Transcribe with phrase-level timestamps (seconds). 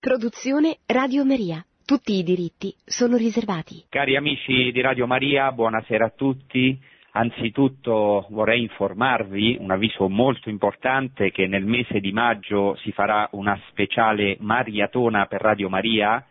[0.00, 1.60] Produzione Radio Maria.
[1.84, 3.84] Tutti i diritti sono riservati.
[3.88, 6.78] Cari amici di Radio Maria, buonasera a tutti.
[7.14, 13.60] Anzitutto vorrei informarvi un avviso molto importante che nel mese di maggio si farà una
[13.70, 16.24] speciale maratona per Radio Maria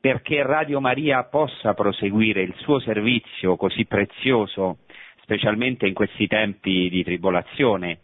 [0.00, 4.78] perché Radio Maria possa proseguire il suo servizio così prezioso,
[5.20, 8.00] specialmente in questi tempi di tribolazione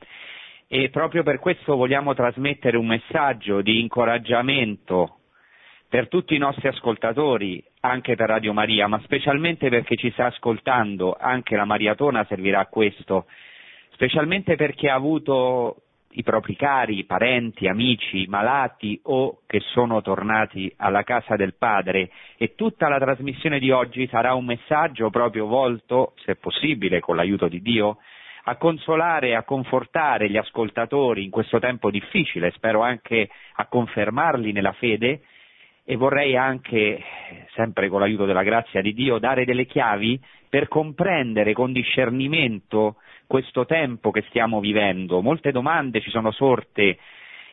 [0.69, 5.21] e proprio per questo vogliamo trasmettere un messaggio di incoraggiamento
[5.89, 10.27] per tutti i nostri ascoltatori, anche per Radio Maria, ma specialmente per chi ci sta
[10.27, 13.25] ascoltando, anche la Mariatona servirà a questo,
[13.93, 20.71] specialmente per chi ha avuto i propri cari, parenti, amici, malati o che sono tornati
[20.77, 22.11] alla casa del Padre.
[22.37, 27.49] E tutta la trasmissione di oggi sarà un messaggio proprio volto, se possibile, con l'aiuto
[27.49, 27.99] di Dio,
[28.49, 34.53] a consolare e a confortare gli ascoltatori in questo tempo difficile, spero anche a confermarli
[34.53, 35.21] nella fede
[35.85, 37.03] e vorrei anche,
[37.55, 42.97] sempre con l'aiuto della grazia di Dio, dare delle chiavi per comprendere con discernimento
[43.27, 45.21] questo tempo che stiamo vivendo.
[45.21, 46.99] Molte domande ci sono sorte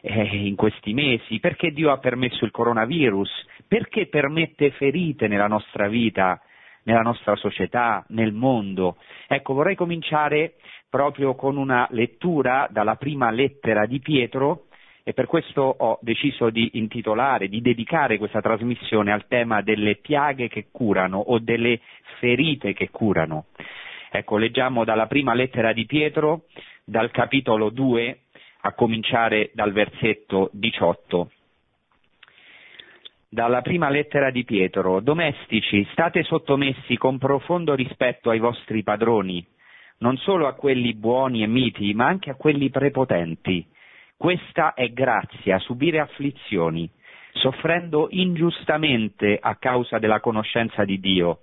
[0.01, 3.29] eh, in questi mesi, perché Dio ha permesso il coronavirus,
[3.67, 6.39] perché permette ferite nella nostra vita,
[6.83, 8.97] nella nostra società, nel mondo.
[9.27, 10.55] Ecco, vorrei cominciare
[10.95, 14.67] proprio con una lettura dalla prima lettera di Pietro
[15.03, 20.47] e per questo ho deciso di intitolare, di dedicare questa trasmissione al tema delle piaghe
[20.47, 21.81] che curano o delle
[22.19, 23.47] ferite che curano.
[24.09, 26.43] Ecco, leggiamo dalla prima lettera di Pietro,
[26.85, 28.19] dal capitolo 2,
[28.61, 31.29] a cominciare dal versetto 18.
[33.27, 39.45] Dalla prima lettera di Pietro, domestici, state sottomessi con profondo rispetto ai vostri padroni,
[39.99, 43.65] non solo a quelli buoni e miti, ma anche a quelli prepotenti.
[44.17, 46.89] Questa è grazia, subire afflizioni,
[47.33, 51.41] soffrendo ingiustamente a causa della conoscenza di Dio.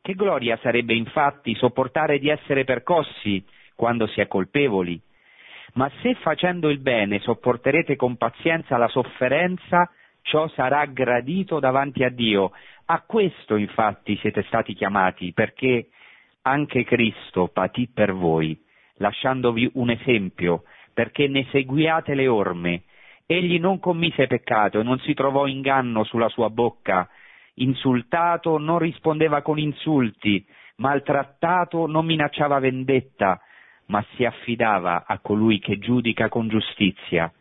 [0.00, 5.00] Che gloria sarebbe infatti sopportare di essere percossi quando si è colpevoli.
[5.74, 9.90] Ma se facendo il bene sopporterete con pazienza la sofferenza,
[10.22, 12.52] ciò sarà gradito davanti a Dio.
[12.86, 15.88] A questo infatti siete stati chiamati, perché
[16.48, 18.58] anche Cristo patì per voi,
[18.96, 22.82] lasciandovi un esempio, perché ne seguiate le orme.
[23.26, 27.08] Egli non commise peccato e non si trovò inganno sulla sua bocca,
[27.54, 30.44] insultato non rispondeva con insulti,
[30.76, 33.40] maltrattato non minacciava vendetta,
[33.86, 37.32] ma si affidava a colui che giudica con giustizia.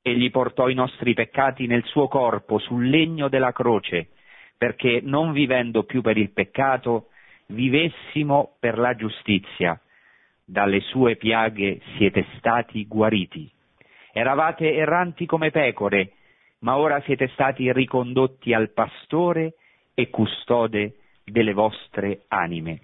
[0.00, 4.10] Egli portò i nostri peccati nel suo corpo sul legno della croce,
[4.56, 7.08] perché non vivendo più per il peccato,
[7.48, 9.80] vivessimo per la giustizia.
[10.44, 13.50] Dalle sue piaghe siete stati guariti.
[14.12, 16.12] Eravate erranti come pecore,
[16.60, 19.54] ma ora siete stati ricondotti al pastore
[19.94, 20.94] e custode
[21.24, 22.80] delle vostre anime.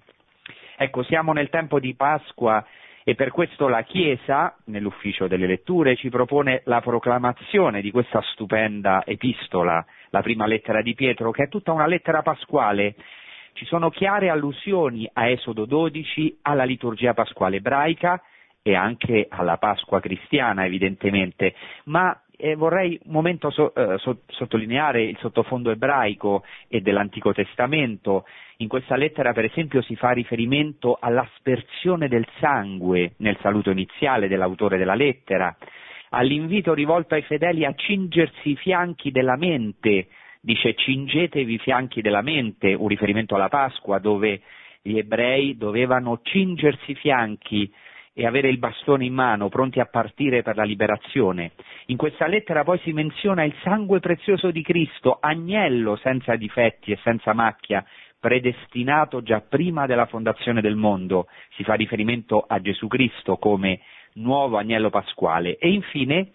[0.77, 2.65] Ecco, siamo nel tempo di Pasqua
[3.03, 9.03] e per questo la Chiesa, nell'ufficio delle letture, ci propone la proclamazione di questa stupenda
[9.05, 12.95] epistola, la prima lettera di Pietro, che è tutta una lettera pasquale
[13.55, 18.21] ci sono chiare allusioni a Esodo 12, alla liturgia pasquale ebraica
[18.61, 21.55] e anche alla Pasqua cristiana evidentemente,
[21.85, 28.25] ma eh, vorrei un momento so, eh, so, sottolineare il sottofondo ebraico e dell'Antico Testamento.
[28.57, 34.77] In questa lettera, per esempio, si fa riferimento all'aspersione del sangue nel saluto iniziale dell'autore
[34.77, 35.55] della lettera,
[36.09, 40.07] all'invito rivolto ai fedeli a cingersi i fianchi della mente
[40.45, 44.41] dice cingetevi i fianchi della mente, un riferimento alla Pasqua dove
[44.83, 47.73] gli ebrei dovevano cingersi i fianchi
[48.13, 51.53] e avere il bastone in mano, pronti a partire per la liberazione.
[51.87, 56.99] In questa lettera poi si menziona il sangue prezioso di Cristo, agnello senza difetti e
[57.01, 57.83] senza macchia,
[58.19, 61.27] predestinato già prima della fondazione del mondo.
[61.55, 63.79] Si fa riferimento a Gesù Cristo come
[64.13, 65.57] nuovo agnello pasquale.
[65.57, 66.29] E infine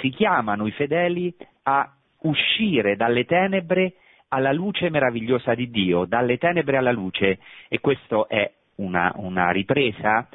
[0.00, 1.88] si chiamano i fedeli a
[2.22, 3.94] uscire dalle tenebre
[4.28, 7.38] alla luce meravigliosa di Dio, dalle tenebre alla luce,
[7.68, 10.26] e questa è una, una ripresa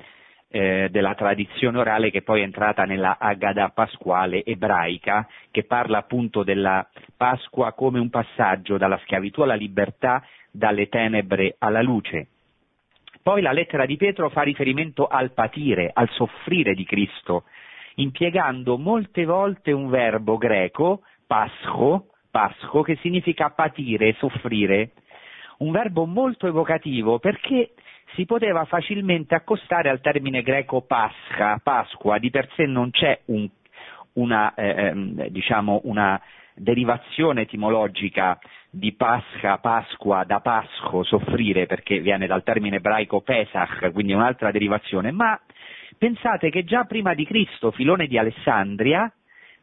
[0.49, 6.43] eh, della tradizione orale che poi è entrata nella Agada pasquale ebraica, che parla appunto
[6.43, 12.27] della Pasqua come un passaggio dalla schiavitù alla libertà, dalle tenebre alla luce.
[13.21, 17.43] Poi la lettera di Pietro fa riferimento al patire, al soffrire di Cristo,
[17.95, 24.91] impiegando molte volte un verbo greco pasco, pasco, che significa patire, soffrire,
[25.59, 27.73] un verbo molto evocativo perché
[28.15, 33.47] si poteva facilmente accostare al termine greco pascha, Pasqua, di per sé non c'è un,
[34.13, 36.19] una, eh, ehm, diciamo una
[36.55, 38.39] derivazione etimologica
[38.69, 45.11] di Pascha, Pasqua, da Pasco, soffrire, perché viene dal termine ebraico Pesach, quindi un'altra derivazione,
[45.11, 45.39] ma
[45.97, 49.11] pensate che già prima di Cristo Filone di Alessandria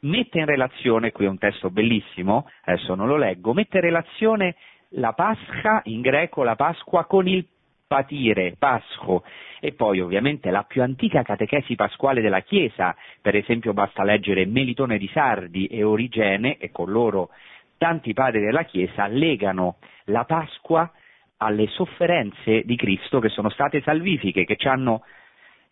[0.05, 4.57] mette in relazione, qui è un testo bellissimo, adesso non lo leggo, mette in relazione
[4.91, 7.47] la Pascha, in greco la Pasqua, con il
[7.87, 9.25] patire, Pasco,
[9.61, 14.99] e poi ovviamente la più antica catechesi pasquale della Chiesa, per esempio basta leggere Melitone
[14.99, 17.31] di Sardi e Origene, e con loro
[17.79, 20.91] tanti padri della Chiesa legano la Pasqua
[21.39, 25.03] alle sofferenze di Cristo che sono state salvifiche, che ci hanno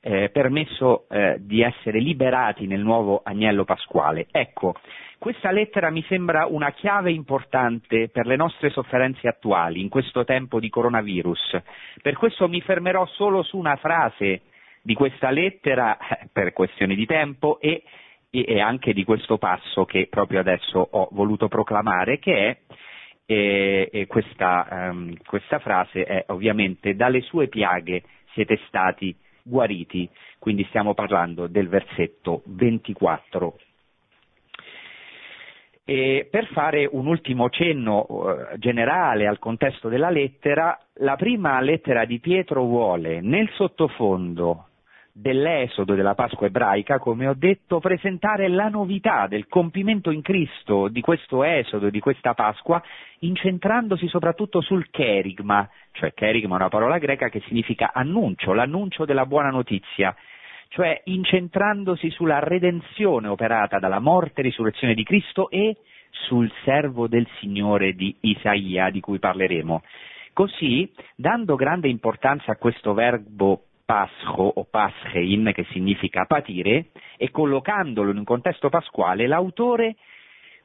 [0.05, 4.27] eh, permesso eh, di essere liberati nel nuovo agnello pasquale.
[4.33, 4.75] Ecco,
[5.19, 10.59] questa lettera mi sembra una chiave importante per le nostre sofferenze attuali in questo tempo
[10.59, 11.63] di coronavirus.
[12.03, 14.43] Per questo mi fermerò solo su una frase
[14.83, 17.85] di questa lettera eh, per questioni di tempo e,
[18.31, 22.59] e anche di questo passo che proprio adesso ho voluto proclamare, che è
[23.25, 28.03] e, e questa, um, questa, frase è ovviamente dalle sue piaghe
[28.33, 30.09] siete stati guariti,
[30.39, 33.59] quindi stiamo parlando del versetto 24.
[35.85, 42.05] E per fare un ultimo cenno uh, generale al contesto della lettera, la prima lettera
[42.05, 44.69] di Pietro vuole nel sottofondo
[45.12, 51.03] dell'esodo della Pasqua ebraica, come ho detto, presentare la novità del compimento in Cristo di
[51.03, 52.82] questo esodo, di questa Pasqua,
[53.19, 59.26] incentrandosi soprattutto sul cherigma, cioè cherigma è una parola greca che significa annuncio, l'annuncio della
[59.26, 60.17] buona notizia,
[60.69, 65.76] cioè incentrandosi sulla redenzione operata dalla morte e risurrezione di Cristo e
[66.08, 69.82] sul servo del Signore di Isaia, di cui parleremo.
[70.32, 76.87] Così, dando grande importanza a questo verbo pascho o paschein, che significa patire,
[77.19, 79.97] e collocandolo in un contesto pasquale, l'autore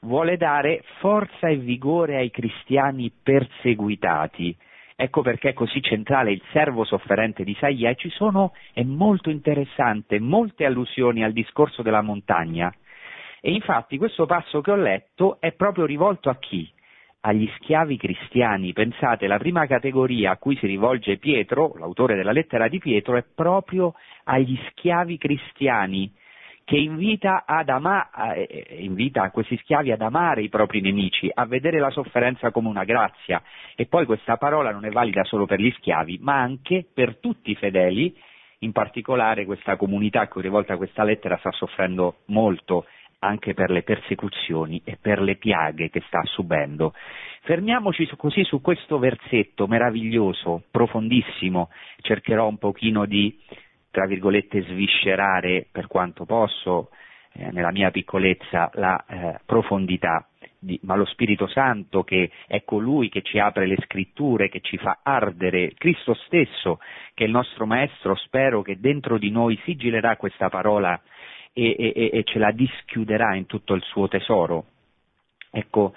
[0.01, 4.55] vuole dare forza e vigore ai cristiani perseguitati.
[4.95, 9.29] Ecco perché è così centrale il servo sofferente di Isaia e ci sono, è molto
[9.29, 12.73] interessante, molte allusioni al discorso della montagna.
[13.41, 16.71] E infatti questo passo che ho letto è proprio rivolto a chi?
[17.21, 18.73] Agli schiavi cristiani.
[18.73, 23.23] Pensate, la prima categoria a cui si rivolge Pietro, l'autore della lettera di Pietro, è
[23.23, 23.93] proprio
[24.25, 26.11] agli schiavi cristiani,
[26.63, 31.89] che invita, ama- eh, invita questi schiavi ad amare i propri nemici, a vedere la
[31.91, 33.41] sofferenza come una grazia.
[33.75, 37.51] E poi questa parola non è valida solo per gli schiavi, ma anche per tutti
[37.51, 38.13] i fedeli,
[38.59, 42.85] in particolare questa comunità a cui è rivolta questa lettera sta soffrendo molto
[43.19, 46.93] anche per le persecuzioni e per le piaghe che sta subendo.
[47.41, 51.69] Fermiamoci su, così su questo versetto meraviglioso, profondissimo,
[52.01, 53.39] cercherò un pochino di,
[53.89, 56.89] tra virgolette, sviscerare per quanto posso,
[57.33, 60.27] eh, nella mia piccolezza, la eh, profondità,
[60.59, 64.77] di, ma lo Spirito Santo che è colui che ci apre le scritture, che ci
[64.77, 66.79] fa ardere, Cristo stesso,
[67.13, 70.99] che è il nostro Maestro, spero che dentro di noi sigilerà questa parola
[71.57, 74.65] e, e, e ce la dischiuderà in tutto il suo tesoro.
[75.49, 75.95] Ecco,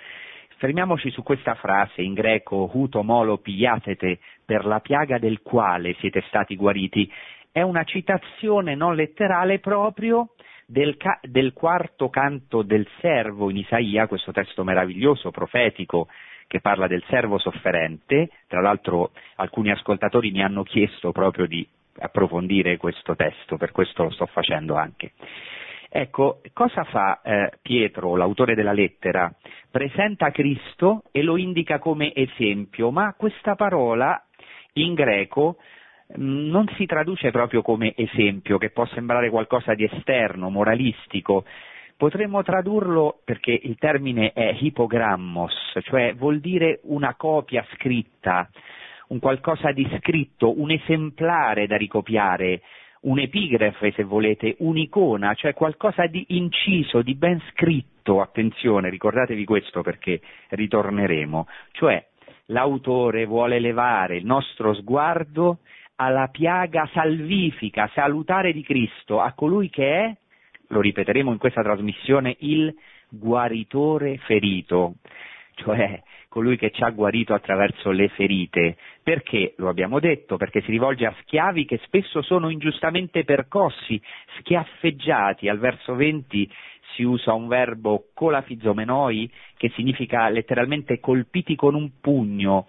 [0.57, 6.23] fermiamoci su questa frase in greco, huto molo pigliatete, per la piaga del quale siete
[6.29, 7.13] stati guariti.
[7.53, 10.31] È una citazione non letterale proprio
[10.65, 16.09] del, ca- del quarto canto del servo in Isaia, questo testo meraviglioso, profetico,
[16.47, 18.31] che parla del servo sofferente.
[18.47, 21.69] Tra l'altro alcuni ascoltatori mi hanno chiesto proprio di
[21.99, 25.13] approfondire questo testo, per questo lo sto facendo anche.
[25.93, 29.33] Ecco, cosa fa eh, Pietro, l'autore della lettera?
[29.69, 34.25] Presenta Cristo e lo indica come esempio, ma questa parola
[34.75, 35.57] in greco
[36.17, 41.45] mm, non si traduce proprio come esempio, che può sembrare qualcosa di esterno, moralistico.
[41.97, 48.49] Potremmo tradurlo perché il termine è ipogrammos, cioè vuol dire una copia scritta,
[49.11, 52.63] un qualcosa di scritto, un esemplare da ricopiare,
[53.03, 60.21] un'epigrafe se volete, un'icona, cioè qualcosa di inciso, di ben scritto, attenzione, ricordatevi questo perché
[60.51, 62.05] ritorneremo, cioè
[62.47, 65.59] l'autore vuole elevare il nostro sguardo
[65.97, 70.17] alla piaga salvifica, salutare di Cristo, a colui che è,
[70.69, 72.73] lo ripeteremo in questa trasmissione, il
[73.09, 74.95] guaritore ferito,
[75.63, 78.77] cioè colui che ci ha guarito attraverso le ferite.
[79.03, 79.55] Perché?
[79.57, 84.01] Lo abbiamo detto, perché si rivolge a schiavi che spesso sono ingiustamente percossi,
[84.39, 85.49] schiaffeggiati.
[85.49, 86.51] Al verso 20
[86.95, 92.67] si usa un verbo colafizomenoi che significa letteralmente colpiti con un pugno,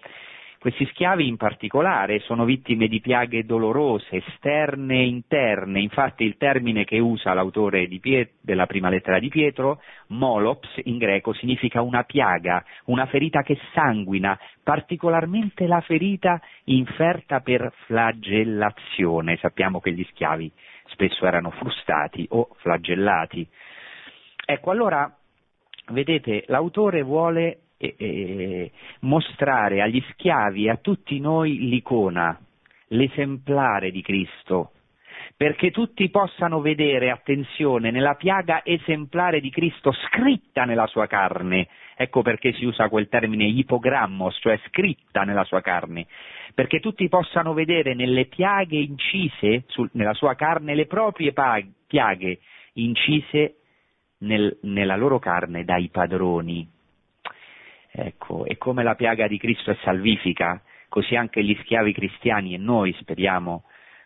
[0.62, 6.84] Questi schiavi in particolare sono vittime di piaghe dolorose, esterne e interne, infatti il termine
[6.84, 12.64] che usa l'autore Piet- della prima lettera di Pietro, molops in greco, significa una piaga,
[12.84, 19.38] una ferita che sanguina, particolarmente la ferita inferta per flagellazione.
[19.38, 20.48] Sappiamo che gli schiavi
[20.84, 23.44] spesso erano frustati o flagellati.
[24.46, 25.12] Ecco, allora,
[25.88, 28.70] vedete, l'autore vuole eh,
[29.00, 32.38] mostrare agli schiavi e a tutti noi l'icona,
[32.88, 34.72] l'esemplare di Cristo,
[35.36, 41.68] perché tutti possano vedere, attenzione, nella piaga esemplare di Cristo scritta nella sua carne.
[41.96, 46.06] Ecco perché si usa quel termine ipogrammos, cioè scritta nella sua carne,
[46.54, 51.32] perché tutti possano vedere nelle piaghe incise sul, nella sua carne le proprie
[51.86, 52.38] piaghe
[52.74, 53.56] incise
[54.18, 56.80] nel, nella loro carne dai padroni.
[57.94, 62.58] Ecco, e come la piaga di Cristo è salvifica, così anche gli schiavi cristiani e
[62.58, 63.64] noi, speriamo,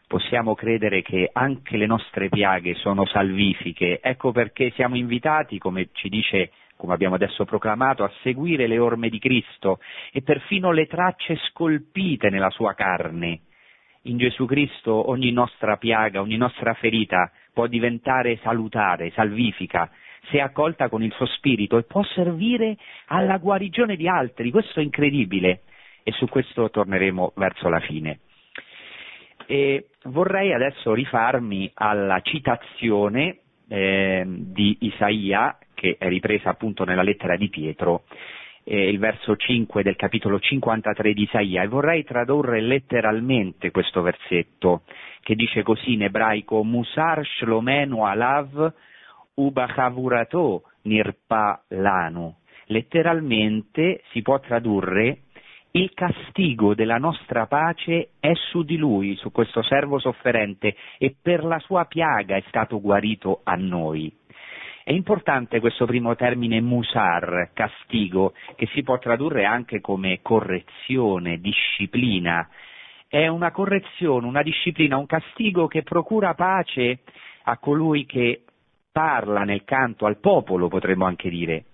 [0.09, 4.01] possiamo credere che anche le nostre piaghe sono salvifiche.
[4.03, 9.09] Ecco perché siamo invitati, come ci dice, come abbiamo adesso proclamato, a seguire le orme
[9.09, 9.79] di Cristo
[10.13, 13.43] e perfino le tracce scolpite nella sua carne.
[14.03, 19.91] In Gesù Cristo ogni nostra piaga, ogni nostra ferita può diventare salutare, salvifica,
[20.31, 24.51] se accolta con il suo spirito e può servire alla guarigione di altri.
[24.51, 25.63] Questo è incredibile
[26.03, 28.21] e su questo torneremo verso la fine.
[29.47, 37.37] E vorrei adesso rifarmi alla citazione eh, di Isaia, che è ripresa appunto nella lettera
[37.37, 38.05] di Pietro,
[38.65, 44.83] eh, il verso 5 del capitolo 53 di Isaia, e vorrei tradurre letteralmente questo versetto,
[45.21, 48.73] che dice così in ebraico, Musar Shlomenu Alav
[49.37, 52.35] Ubachavurato Nirpa Lanu.
[52.67, 55.21] Letteralmente si può tradurre
[55.77, 61.45] il castigo della nostra pace è su di lui, su questo servo sofferente, e per
[61.45, 64.11] la sua piaga è stato guarito a noi.
[64.83, 72.49] È importante questo primo termine musar, castigo, che si può tradurre anche come correzione, disciplina.
[73.07, 77.01] È una correzione, una disciplina, un castigo che procura pace
[77.43, 78.45] a colui che
[78.97, 81.65] parla nel canto al popolo, potremmo anche dire.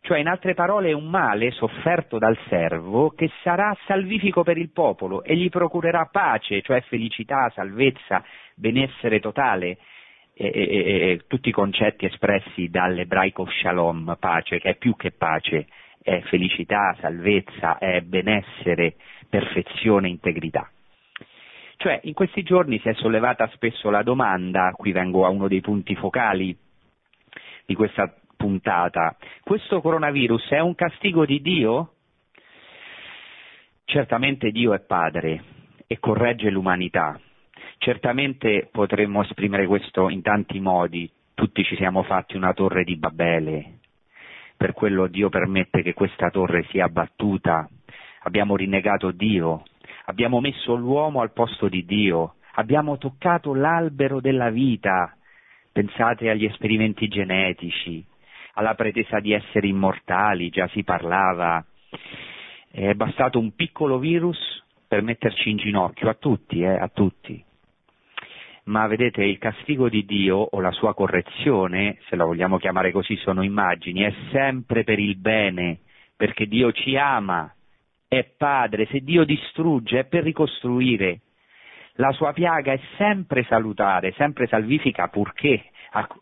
[0.00, 4.70] Cioè, in altre parole, è un male sofferto dal servo che sarà salvifico per il
[4.70, 8.24] popolo e gli procurerà pace, cioè felicità, salvezza,
[8.54, 9.76] benessere totale,
[10.32, 15.66] e, e, e, tutti i concetti espressi dall'ebraico shalom, pace, che è più che pace,
[16.02, 18.94] è felicità, salvezza, è benessere,
[19.28, 20.71] perfezione, integrità.
[21.82, 25.60] Cioè, in questi giorni si è sollevata spesso la domanda, qui vengo a uno dei
[25.60, 26.56] punti focali
[27.66, 31.94] di questa puntata, questo coronavirus è un castigo di Dio?
[33.84, 35.42] Certamente Dio è padre
[35.88, 37.18] e corregge l'umanità.
[37.78, 41.10] Certamente potremmo esprimere questo in tanti modi.
[41.34, 43.80] Tutti ci siamo fatti una torre di Babele.
[44.56, 47.68] Per quello Dio permette che questa torre sia abbattuta.
[48.20, 49.64] Abbiamo rinnegato Dio,
[50.06, 55.16] abbiamo messo l'uomo al posto di Dio, abbiamo toccato l'albero della vita,
[55.70, 58.04] pensate agli esperimenti genetici,
[58.54, 61.64] alla pretesa di essere immortali, già si parlava,
[62.70, 64.38] è bastato un piccolo virus
[64.88, 67.42] per metterci in ginocchio, a tutti, eh, a tutti.
[68.64, 73.16] Ma vedete, il castigo di Dio o la sua correzione, se la vogliamo chiamare così,
[73.16, 75.80] sono immagini, è sempre per il bene,
[76.16, 77.52] perché Dio ci ama
[78.12, 81.20] è padre, se Dio distrugge è per ricostruire.
[81.94, 85.64] La sua piaga è sempre salutare, sempre salvifica purché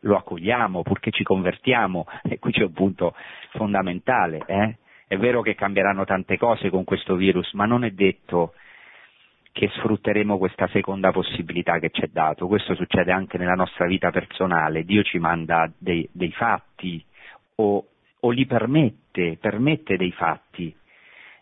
[0.03, 2.07] lo accogliamo, purché ci convertiamo.
[2.23, 3.15] E qui c'è un punto
[3.51, 4.41] fondamentale.
[4.47, 4.77] Eh?
[5.09, 8.55] È vero che cambieranno tante cose con questo virus, ma non è detto
[9.51, 12.47] che sfrutteremo questa seconda possibilità che ci è dato.
[12.47, 14.85] Questo succede anche nella nostra vita personale.
[14.85, 17.05] Dio ci manda dei, dei fatti
[17.57, 17.85] o,
[18.21, 20.79] o li permette, permette dei fatti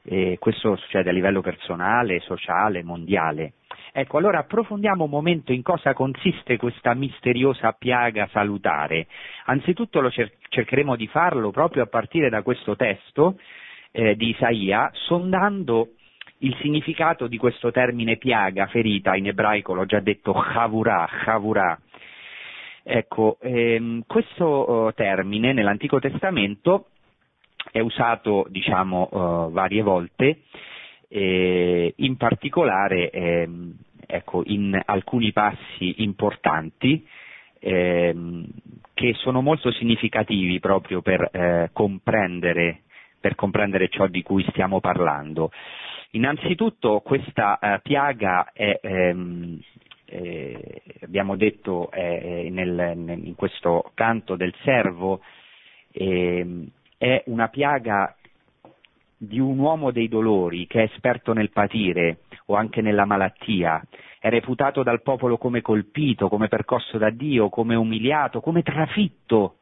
[0.08, 3.52] eh, questo succede a livello personale, sociale, mondiale.
[3.92, 9.06] Ecco, allora approfondiamo un momento in cosa consiste questa misteriosa piaga salutare.
[9.46, 13.38] Anzitutto cer- cercheremo di farlo proprio a partire da questo testo
[13.90, 15.90] eh, di Isaia, sondando
[16.38, 21.78] il significato di questo termine piaga, ferita, in ebraico l'ho già detto, chavurah, chavurah.
[22.82, 26.86] Ecco, ehm, questo oh, termine nell'Antico Testamento
[27.70, 30.42] è usato diciamo uh, varie volte,
[31.08, 33.48] eh, in particolare eh,
[34.06, 37.06] ecco, in alcuni passi importanti
[37.60, 38.14] eh,
[38.94, 42.82] che sono molto significativi proprio per eh, comprendere,
[43.20, 45.50] per comprendere ciò di cui stiamo parlando.
[46.12, 49.60] Innanzitutto questa eh, piaga è, ehm,
[50.06, 55.20] eh, abbiamo detto eh, nel, in questo canto del servo,
[55.92, 58.14] ehm, è una piaga
[59.16, 63.82] di un uomo dei dolori che è esperto nel patire o anche nella malattia,
[64.20, 69.54] è reputato dal popolo come colpito, come percosso da Dio, come umiliato, come trafitto.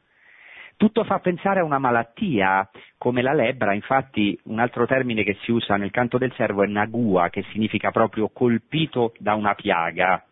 [0.76, 5.50] Tutto fa pensare a una malattia come la lebbra, infatti un altro termine che si
[5.50, 10.22] usa nel canto del servo è nagua, che significa proprio colpito da una piaga.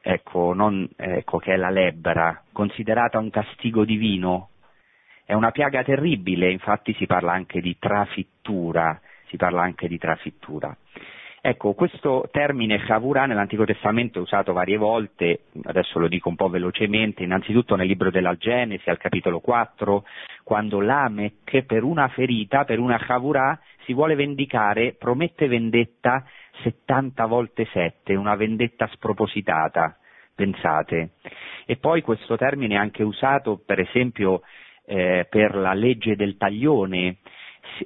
[0.00, 4.48] Ecco, non, ecco che è la lebbra, considerata un castigo divino.
[5.30, 10.76] È una piaga terribile, infatti si parla anche di trafittura, si parla anche di trafittura.
[11.40, 16.48] Ecco, questo termine Chavurah nell'Antico Testamento è usato varie volte, adesso lo dico un po'
[16.48, 20.04] velocemente, innanzitutto nel libro della Genesi al capitolo 4,
[20.42, 26.24] quando Lamech per una ferita, per una Chavurah, si vuole vendicare, promette vendetta
[26.64, 29.96] 70 volte 7, una vendetta spropositata,
[30.34, 31.10] pensate.
[31.66, 34.42] E poi questo termine è anche usato, per esempio,
[34.90, 37.18] eh, per la legge del taglione,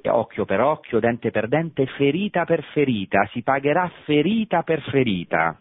[0.05, 5.59] occhio per occhio, dente per dente, ferita per ferita, si pagherà ferita per ferita.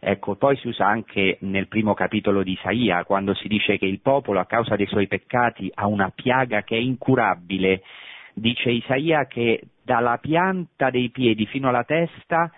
[0.00, 4.00] Ecco, poi si usa anche nel primo capitolo di Isaia, quando si dice che il
[4.00, 7.82] popolo a causa dei suoi peccati ha una piaga che è incurabile.
[8.34, 12.50] Dice Isaia che dalla pianta dei piedi fino alla testa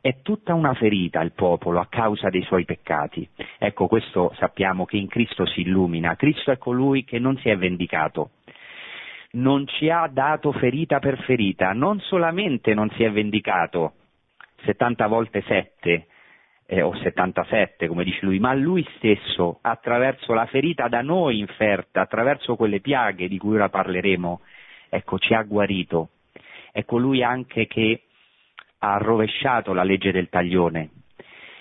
[0.00, 3.28] è tutta una ferita il popolo a causa dei suoi peccati.
[3.58, 6.16] Ecco, questo sappiamo che in Cristo si illumina.
[6.16, 8.30] Cristo è colui che non si è vendicato,
[9.32, 13.94] non ci ha dato ferita per ferita, non solamente non si è vendicato
[14.64, 16.06] 70 volte 7
[16.66, 22.02] eh, o 77 come dice lui, ma lui stesso attraverso la ferita da noi inferta,
[22.02, 24.40] attraverso quelle piaghe di cui ora parleremo,
[24.88, 26.10] ecco ci ha guarito.
[26.70, 28.02] È colui anche che
[28.78, 30.90] ha rovesciato la legge del taglione,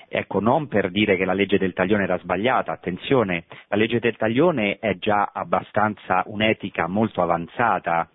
[0.09, 4.15] Ecco, non per dire che la legge del taglione era sbagliata, attenzione, la legge del
[4.15, 8.09] taglione è già abbastanza un'etica molto avanzata,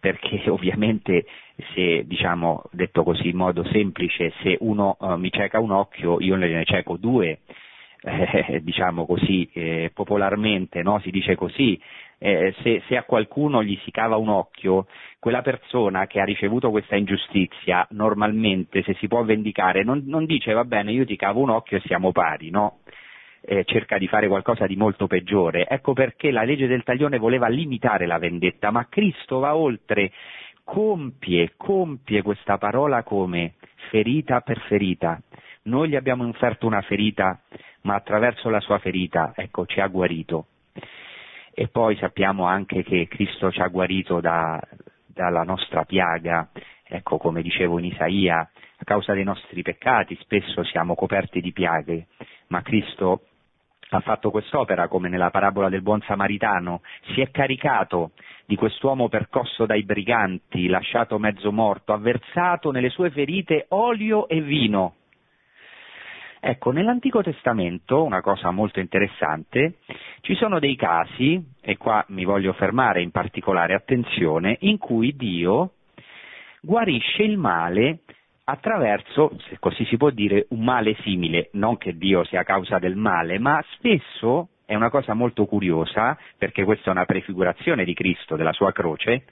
[0.00, 1.26] perché ovviamente
[1.74, 6.34] se, diciamo, detto così in modo semplice, se uno uh, mi cieca un occhio, io
[6.34, 7.38] ne cieco due,
[8.02, 11.00] eh, diciamo così, eh, popolarmente, no?
[11.00, 11.80] si dice così,
[12.18, 14.86] eh, se, se, a qualcuno gli si cava un occhio,
[15.18, 20.52] quella persona che ha ricevuto questa ingiustizia, normalmente se si può vendicare, non, non dice
[20.52, 22.80] va bene, io ti cavo un occhio e siamo pari, no?
[23.40, 25.66] Eh, cerca di fare qualcosa di molto peggiore.
[25.68, 30.10] Ecco perché la legge del taglione voleva limitare la vendetta, ma Cristo va oltre,
[30.64, 33.54] compie, compie questa parola come
[33.90, 35.22] ferita per ferita.
[35.68, 37.42] Noi gli abbiamo inferto una ferita,
[37.82, 40.46] ma attraverso la sua ferita, ecco, ci ha guarito.
[41.52, 44.58] E poi sappiamo anche che Cristo ci ha guarito da,
[45.06, 46.48] dalla nostra piaga,
[46.84, 52.06] ecco come dicevo in Isaia, a causa dei nostri peccati spesso siamo coperti di piaghe,
[52.46, 53.24] ma Cristo
[53.90, 56.80] ha fatto quest'opera come nella parabola del buon samaritano,
[57.12, 58.12] si è caricato
[58.46, 64.40] di quest'uomo percosso dai briganti, lasciato mezzo morto, ha versato nelle sue ferite olio e
[64.40, 64.94] vino
[66.40, 69.78] Ecco, nell'Antico Testamento, una cosa molto interessante,
[70.20, 75.72] ci sono dei casi, e qua mi voglio fermare in particolare attenzione, in cui Dio
[76.60, 78.00] guarisce il male
[78.44, 82.96] attraverso, se così si può dire, un male simile, non che Dio sia causa del
[82.96, 88.36] male, ma spesso è una cosa molto curiosa, perché questa è una prefigurazione di Cristo,
[88.36, 89.24] della sua croce,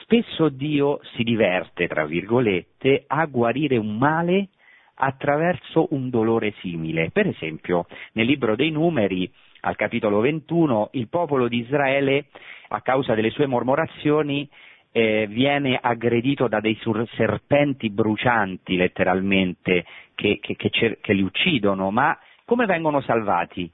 [0.00, 4.48] spesso Dio si diverte, tra virgolette, a guarire un male
[4.94, 7.10] attraverso un dolore simile.
[7.10, 12.26] Per esempio, nel libro dei numeri, al capitolo 21, il popolo di Israele,
[12.68, 14.48] a causa delle sue mormorazioni,
[14.92, 16.78] eh, viene aggredito da dei
[17.14, 23.70] serpenti brucianti, letteralmente, che, che, che, che li uccidono, ma come vengono salvati?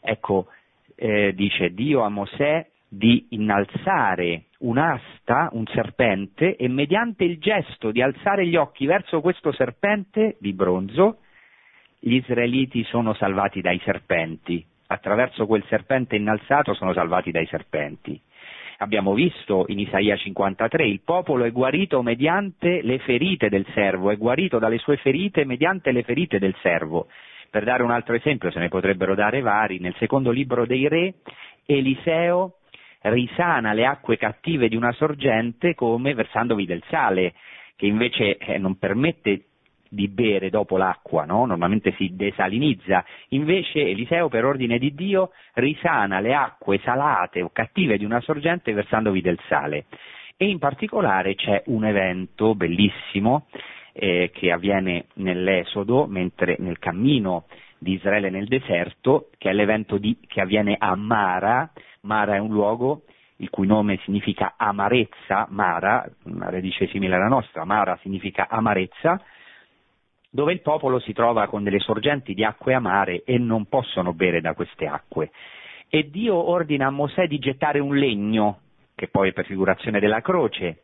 [0.00, 0.46] Ecco,
[0.96, 8.00] eh, dice Dio a Mosè di innalzare un'asta, un serpente, e mediante il gesto di
[8.00, 11.18] alzare gli occhi verso questo serpente di bronzo,
[11.98, 14.64] gli israeliti sono salvati dai serpenti.
[14.86, 18.20] Attraverso quel serpente innalzato sono salvati dai serpenti.
[18.78, 24.16] Abbiamo visto in Isaia 53, il popolo è guarito mediante le ferite del servo, è
[24.16, 27.06] guarito dalle sue ferite mediante le ferite del servo.
[27.48, 31.14] Per dare un altro esempio, se ne potrebbero dare vari, nel secondo libro dei re,
[31.64, 32.56] Eliseo
[33.04, 37.34] risana le acque cattive di una sorgente come versandovi del sale,
[37.76, 39.46] che invece eh, non permette
[39.88, 41.46] di bere dopo l'acqua, no?
[41.46, 47.96] normalmente si desalinizza, invece Eliseo per ordine di Dio risana le acque salate o cattive
[47.96, 49.84] di una sorgente versandovi del sale.
[50.36, 53.46] e in particolare c'è un evento bellissimo
[53.92, 57.44] eh, che avviene nell'Esodo, mentre nel cammino
[57.84, 61.70] di Israele nel deserto, che è l'evento di, che avviene a Mara.
[62.00, 63.02] Mara è un luogo
[63.36, 69.20] il cui nome significa amarezza, Mara, una radice simile alla nostra, Mara significa amarezza,
[70.30, 74.40] dove il popolo si trova con delle sorgenti di acque amare e non possono bere
[74.40, 75.30] da queste acque.
[75.88, 78.60] E Dio ordina a Mosè di gettare un legno,
[78.94, 80.82] che poi è prefigurazione della croce,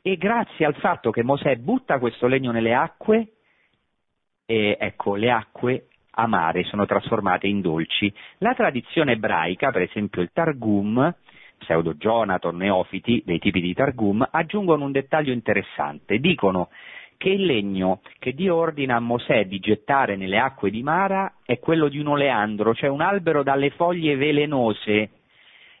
[0.00, 3.32] e grazie al fatto che Mosè butta questo legno nelle acque,
[4.46, 8.12] e ecco, le acque amare sono trasformate in dolci.
[8.38, 11.14] La tradizione ebraica, per esempio il Targum,
[11.58, 16.18] pseudo Jonathan, neofiti dei tipi di Targum, aggiungono un dettaglio interessante.
[16.18, 16.68] Dicono
[17.20, 21.58] che il legno che Dio ordina a Mosè di gettare nelle acque di Mara è
[21.58, 25.10] quello di un oleandro, cioè un albero dalle foglie velenose.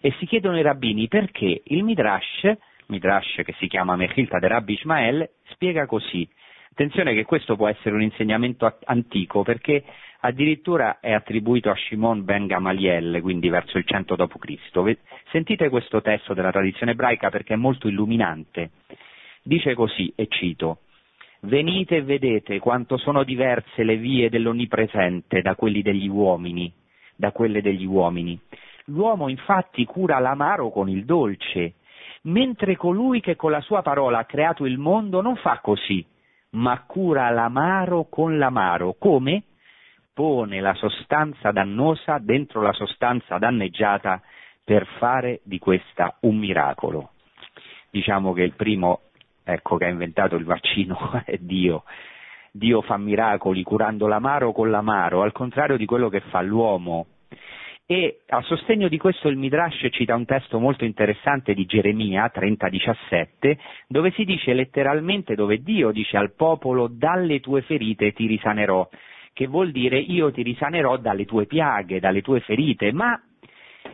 [0.02, 2.52] E si chiedono i rabbini perché il Midrash,
[2.88, 6.28] Midrash che si chiama Mechilta de Rabbi Ishmael, spiega così.
[6.70, 9.82] Attenzione che questo può essere un insegnamento antico perché
[10.20, 14.98] addirittura è attribuito a Shimon ben Gamaliel, quindi verso il 100 d.C.
[15.30, 18.70] Sentite questo testo della tradizione ebraica perché è molto illuminante.
[19.42, 20.80] Dice così, e cito,
[21.42, 26.70] Venite e vedete quanto sono diverse le vie dell'Onnipresente da quelli degli uomini,
[27.16, 28.38] da quelle degli uomini.
[28.86, 31.76] L'uomo infatti cura l'amaro con il dolce,
[32.24, 36.04] mentre colui che con la sua parola ha creato il mondo non fa così,
[36.50, 38.96] ma cura l'amaro con l'amaro.
[38.98, 39.44] Come?
[40.20, 44.20] Pone la sostanza dannosa dentro la sostanza danneggiata
[44.62, 47.12] per fare di questa un miracolo.
[47.90, 49.00] Diciamo che il primo
[49.42, 51.84] ecco, che ha inventato il vaccino è Dio.
[52.52, 57.06] Dio fa miracoli curando l'amaro con l'amaro, al contrario di quello che fa l'uomo.
[57.86, 63.56] E a sostegno di questo il Midrash cita un testo molto interessante di Geremia 30:17,
[63.88, 68.86] dove si dice letteralmente, dove Dio dice al popolo dalle tue ferite ti risanerò
[69.32, 73.20] che vuol dire io ti risanerò dalle tue piaghe, dalle tue ferite, ma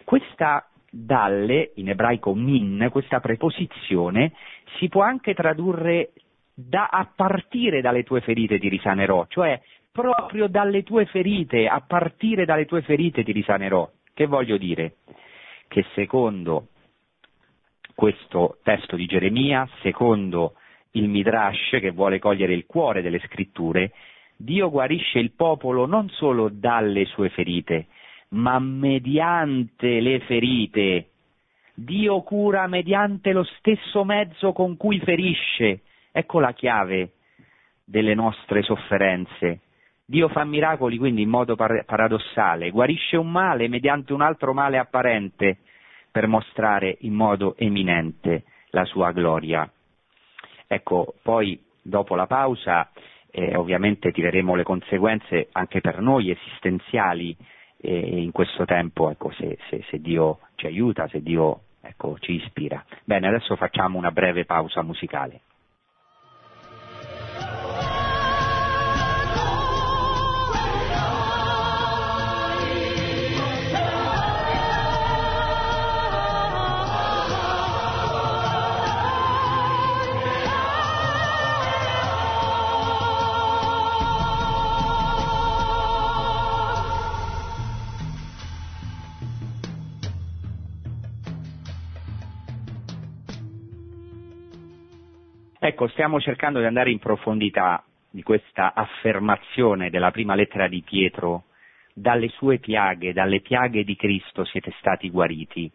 [0.05, 4.33] questa dalle, in ebraico min, questa preposizione,
[4.79, 6.12] si può anche tradurre
[6.55, 9.61] da, a partire dalle tue ferite ti risanerò, cioè
[9.92, 13.88] proprio dalle tue ferite, a partire dalle tue ferite ti risanerò.
[14.12, 14.96] Che voglio dire?
[15.68, 16.68] Che secondo
[17.94, 20.55] questo testo di Geremia, secondo
[20.92, 23.92] il Midrash che vuole cogliere il cuore delle scritture,
[24.37, 27.87] Dio guarisce il popolo non solo dalle sue ferite,
[28.31, 31.09] ma mediante le ferite.
[31.75, 35.81] Dio cura mediante lo stesso mezzo con cui ferisce.
[36.12, 37.12] Ecco la chiave
[37.85, 39.61] delle nostre sofferenze.
[40.05, 44.79] Dio fa miracoli quindi in modo par- paradossale, guarisce un male mediante un altro male
[44.79, 45.59] apparente
[46.11, 49.70] per mostrare in modo eminente la sua gloria.
[50.66, 52.90] Ecco, poi dopo la pausa
[53.37, 57.37] eh, ovviamente tireremo le conseguenze anche per noi esistenziali
[57.83, 62.33] eh, in questo tempo, ecco, se, se, se, Dio ci aiuta, se Dio ecco, ci
[62.33, 62.83] ispira.
[63.05, 65.40] Bene, adesso facciamo una breve pausa musicale.
[95.66, 101.46] Ecco, stiamo cercando di andare in profondità di questa affermazione della prima lettera di Pietro,
[101.92, 105.68] dalle sue piaghe, dalle piaghe di Cristo siete stati guariti.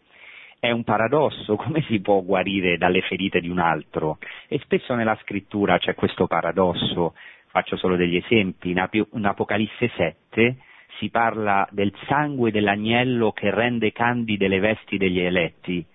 [0.58, 4.17] È un paradosso, come si può guarire dalle ferite di un altro?
[4.47, 7.13] E spesso nella scrittura c'è questo paradosso,
[7.47, 10.56] faccio solo degli esempi, in Apocalisse 7
[10.99, 15.86] si parla del sangue dell'agnello che rende candide le vesti degli eletti,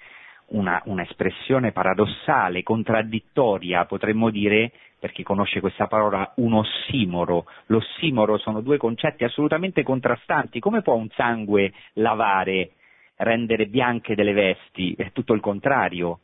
[0.49, 7.47] una, un'espressione paradossale, contraddittoria, potremmo dire, per chi conosce questa parola, un ossimoro.
[7.67, 10.61] L'ossimoro sono due concetti assolutamente contrastanti.
[10.61, 12.73] Come può un sangue lavare,
[13.17, 14.95] rendere bianche delle vesti?
[14.97, 16.21] È tutto il contrario.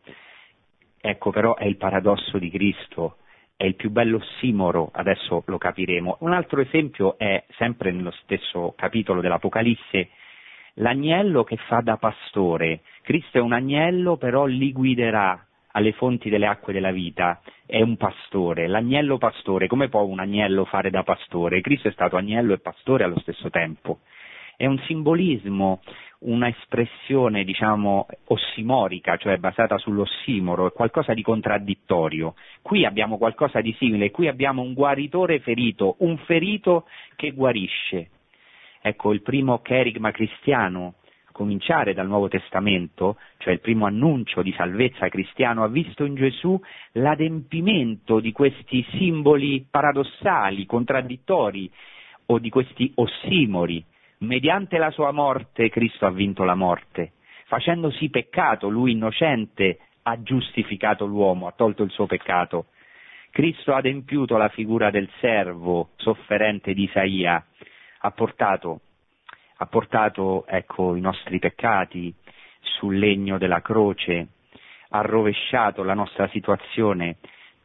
[1.00, 3.16] Ecco però è il paradosso di Cristo,
[3.56, 6.18] è il più bello ossimoro, adesso lo capiremo.
[6.20, 10.10] Un altro esempio è sempre nello stesso capitolo dell'Apocalisse,
[10.74, 12.80] l'agnello che fa da pastore.
[13.02, 17.96] Cristo è un agnello, però li guiderà alle fonti delle acque della vita, è un
[17.96, 21.60] pastore, l'agnello pastore, come può un agnello fare da pastore?
[21.60, 24.00] Cristo è stato agnello e pastore allo stesso tempo.
[24.54, 25.80] È un simbolismo,
[26.20, 32.34] una espressione, diciamo, ossimorica, cioè basata sull'ossimoro, è qualcosa di contraddittorio.
[32.60, 38.10] Qui abbiamo qualcosa di simile, qui abbiamo un guaritore ferito, un ferito che guarisce.
[38.82, 40.94] Ecco, il primo cherigma cristiano,
[41.26, 46.16] a cominciare dal Nuovo Testamento, cioè il primo annuncio di salvezza cristiano, ha visto in
[46.16, 46.60] Gesù
[46.92, 51.70] l'adempimento di questi simboli paradossali, contraddittori,
[52.26, 53.84] o di questi ossimori
[54.22, 57.12] mediante la sua morte Cristo ha vinto la morte,
[57.46, 62.66] facendosi peccato, lui innocente ha giustificato l'uomo, ha tolto il suo peccato.
[63.30, 67.44] Cristo ha adempiuto la figura del servo sofferente di Isaia,
[68.04, 68.80] ha portato,
[69.58, 72.12] ha portato ecco, i nostri peccati
[72.60, 74.28] sul legno della croce,
[74.90, 77.16] ha rovesciato la nostra situazione,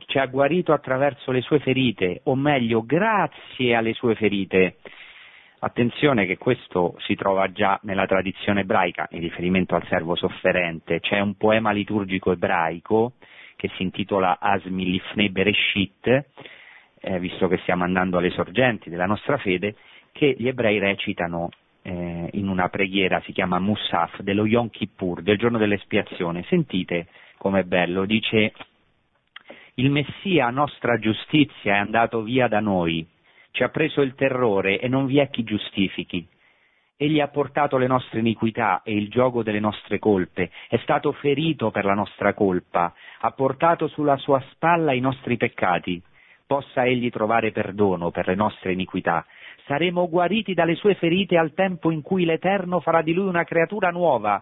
[0.06, 4.78] ci ha guarito attraverso le sue ferite, o meglio, grazie alle sue ferite.
[5.60, 11.00] Attenzione che questo si trova già nella tradizione ebraica, in riferimento al servo sofferente.
[11.00, 13.14] C'è un poema liturgico ebraico
[13.56, 16.26] che si intitola Asmi Lifnei Bereshit,
[17.00, 19.76] eh, visto che stiamo andando alle sorgenti della nostra fede,
[20.18, 21.50] che gli ebrei recitano
[21.84, 26.44] eh, in una preghiera, si chiama Musaf, dello Yom Kippur, del giorno dell'espiazione.
[26.50, 28.54] Sentite com'è bello, dice
[29.76, 33.08] il Messia, nostra giustizia, è andato via da noi
[33.58, 36.28] ci ha preso il terrore e non vi è chi giustifichi.
[36.96, 41.72] Egli ha portato le nostre iniquità e il gioco delle nostre colpe, è stato ferito
[41.72, 46.00] per la nostra colpa, ha portato sulla sua spalla i nostri peccati.
[46.46, 49.26] Possa egli trovare perdono per le nostre iniquità.
[49.68, 53.90] Saremo guariti dalle sue ferite al tempo in cui l'Eterno farà di lui una creatura
[53.90, 54.42] nuova.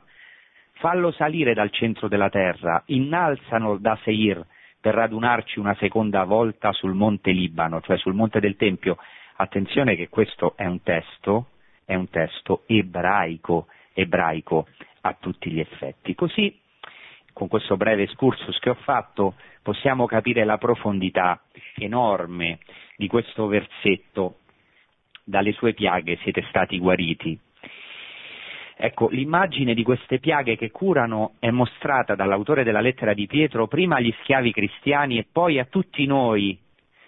[0.74, 4.46] Fallo salire dal centro della terra, innalzano da Seir,
[4.80, 8.98] per radunarci una seconda volta sul monte Libano, cioè sul monte del Tempio.
[9.38, 11.48] Attenzione che questo è un testo,
[11.86, 14.68] è un testo ebraico, ebraico
[15.02, 16.14] a tutti gli effetti.
[16.14, 16.56] Così,
[17.34, 19.34] con questo breve excursus che ho fatto,
[19.64, 21.42] possiamo capire la profondità
[21.78, 22.60] enorme
[22.96, 24.42] di questo versetto.
[25.28, 27.38] Dalle sue piaghe siete stati guariti.
[28.78, 33.96] Ecco, l'immagine di queste piaghe che curano è mostrata dall'autore della lettera di Pietro prima
[33.96, 36.60] agli schiavi cristiani e poi a tutti noi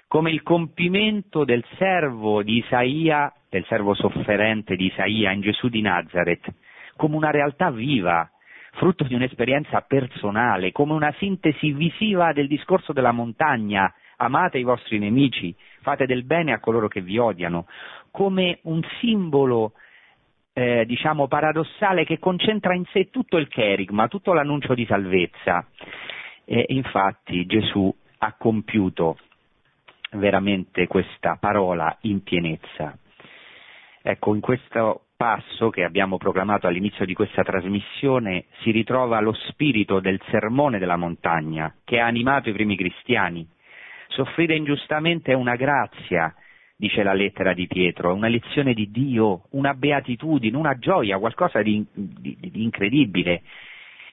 [0.08, 5.82] come il compimento del servo di Isaia, del servo sofferente di Isaia in Gesù di
[5.82, 6.48] Nazareth,
[6.96, 8.30] come una realtà viva,
[8.72, 14.98] frutto di un'esperienza personale, come una sintesi visiva del discorso della montagna, amate i vostri
[14.98, 15.54] nemici,
[15.88, 17.66] fate del bene a coloro che vi odiano,
[18.12, 19.72] come un simbolo
[20.52, 25.66] eh, diciamo paradossale che concentra in sé tutto il cherigma, tutto l'annuncio di salvezza.
[26.44, 29.18] E infatti Gesù ha compiuto
[30.12, 32.98] veramente questa parola in pienezza.
[34.02, 40.02] Ecco, in questo passo che abbiamo proclamato all'inizio di questa trasmissione si ritrova lo spirito
[40.02, 43.48] del sermone della montagna che ha animato i primi cristiani.
[44.18, 46.34] Soffrire ingiustamente è una grazia,
[46.76, 51.62] dice la lettera di Pietro, è una lezione di Dio, una beatitudine, una gioia, qualcosa
[51.62, 53.44] di, di, di incredibile.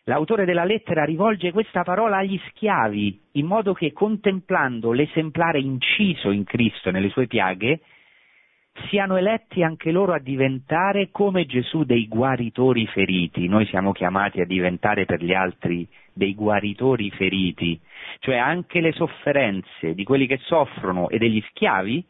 [0.02, 6.44] L'autore della lettera rivolge questa parola agli schiavi, in modo che contemplando l'esemplare inciso in
[6.44, 7.80] Cristo nelle sue piaghe,
[8.88, 13.46] siano eletti anche loro a diventare come Gesù dei guaritori feriti.
[13.48, 17.78] Noi siamo chiamati a diventare per gli altri dei guaritori feriti,
[18.20, 22.04] cioè anche le sofferenze di quelli che soffrono e degli schiavi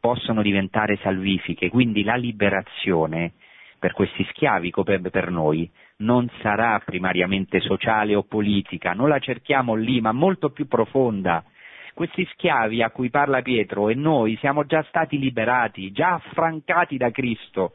[0.00, 3.32] possono diventare salvifiche, quindi la liberazione
[3.78, 5.68] per questi schiavi come per noi
[5.98, 11.44] non sarà primariamente sociale o politica, non la cerchiamo lì, ma molto più profonda.
[12.00, 17.10] Questi schiavi a cui parla Pietro e noi siamo già stati liberati, già affrancati da
[17.10, 17.74] Cristo,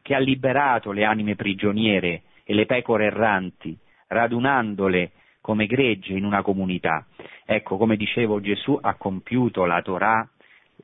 [0.00, 5.10] che ha liberato le anime prigioniere e le pecore erranti, radunandole
[5.40, 7.04] come gregge in una comunità.
[7.44, 10.24] Ecco, come dicevo, Gesù ha compiuto la Torah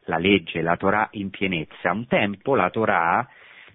[0.07, 1.93] la legge, la Torah in pienezza.
[1.93, 3.25] Un tempo la Torah,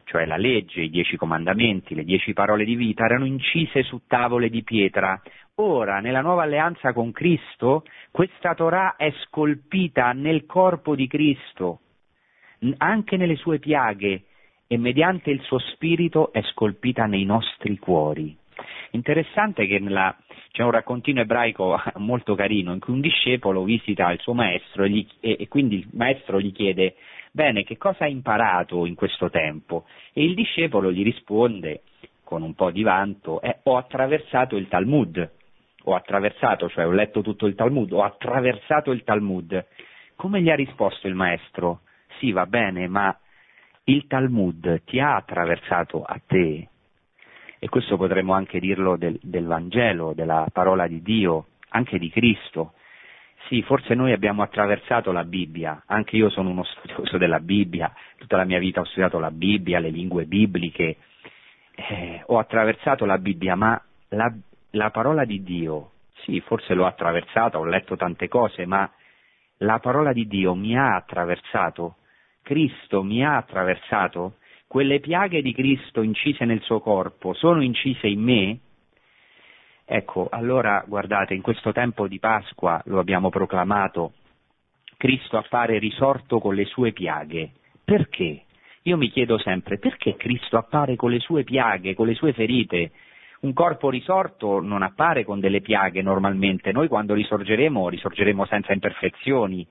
[0.03, 4.49] cioè la legge, i dieci comandamenti, le dieci parole di vita, erano incise su tavole
[4.49, 5.21] di pietra.
[5.57, 11.79] Ora, nella nuova alleanza con Cristo, questa Torah è scolpita nel corpo di Cristo,
[12.75, 14.23] anche nelle sue piaghe,
[14.67, 18.35] e mediante il suo spirito è scolpita nei nostri cuori.
[18.91, 20.13] Interessante che nella,
[20.51, 24.89] c'è un raccontino ebraico molto carino in cui un discepolo visita il suo maestro e,
[24.89, 26.95] gli, e, e quindi il maestro gli chiede
[27.31, 31.83] bene che cosa ha imparato in questo tempo e il discepolo gli risponde
[32.25, 35.34] con un po' di vanto eh, ho attraversato il Talmud,
[35.85, 39.65] ho attraversato, cioè ho letto tutto il Talmud, ho attraversato il Talmud.
[40.15, 41.81] Come gli ha risposto il maestro?
[42.19, 43.15] Sì, va bene, ma
[43.85, 46.67] il Talmud ti ha attraversato a te?
[47.59, 52.73] E questo potremmo anche dirlo del, del Vangelo, della parola di Dio, anche di Cristo.
[53.47, 58.37] Sì, forse noi abbiamo attraversato la Bibbia, anche io sono uno studioso della Bibbia, tutta
[58.37, 60.97] la mia vita ho studiato la Bibbia, le lingue bibliche,
[61.75, 64.33] eh, ho attraversato la Bibbia, ma la,
[64.75, 65.91] la parola di Dio,
[66.23, 68.89] sì, forse l'ho attraversata, ho letto tante cose, ma
[69.59, 71.95] la parola di Dio mi ha attraversato,
[72.41, 74.35] Cristo mi ha attraversato,
[74.67, 78.59] quelle piaghe di Cristo incise nel suo corpo sono incise in me?
[79.85, 84.13] Ecco, allora guardate, in questo tempo di Pasqua lo abbiamo proclamato,
[84.97, 87.51] Cristo appare risorto con le sue piaghe.
[87.83, 88.43] Perché?
[88.83, 92.91] Io mi chiedo sempre, perché Cristo appare con le sue piaghe, con le sue ferite?
[93.45, 99.65] Un corpo risorto non appare con delle piaghe normalmente, noi quando risorgeremo risorgeremo senza imperfezioni,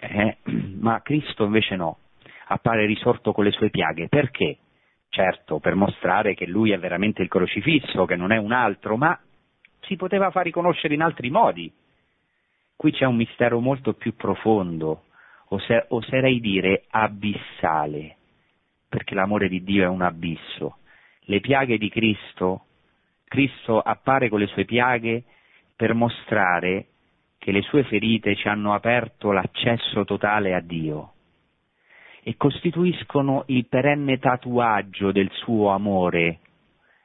[0.00, 0.36] eh,
[0.78, 1.98] ma Cristo invece no,
[2.46, 4.08] appare risorto con le sue piaghe.
[4.08, 4.58] Perché?
[5.08, 9.18] certo per mostrare che lui è veramente il crocifisso, che non è un altro, ma
[9.80, 11.72] si poteva far riconoscere in altri modi.
[12.76, 15.06] Qui c'è un mistero molto più profondo,
[15.88, 18.16] oserei dire abissale,
[18.88, 20.76] perché l'amore di Dio è un abisso.
[21.22, 22.66] Le piaghe di Cristo,
[23.28, 25.22] Cristo appare con le sue piaghe
[25.76, 26.86] per mostrare
[27.38, 31.12] che le sue ferite ci hanno aperto l'accesso totale a Dio
[32.22, 36.40] e costituiscono il perenne tatuaggio del suo amore,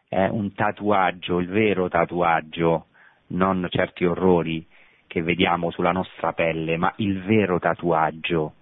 [0.09, 2.87] eh, un tatuaggio, il vero tatuaggio,
[3.27, 4.65] non certi orrori
[5.07, 8.55] che vediamo sulla nostra pelle, ma il vero tatuaggio.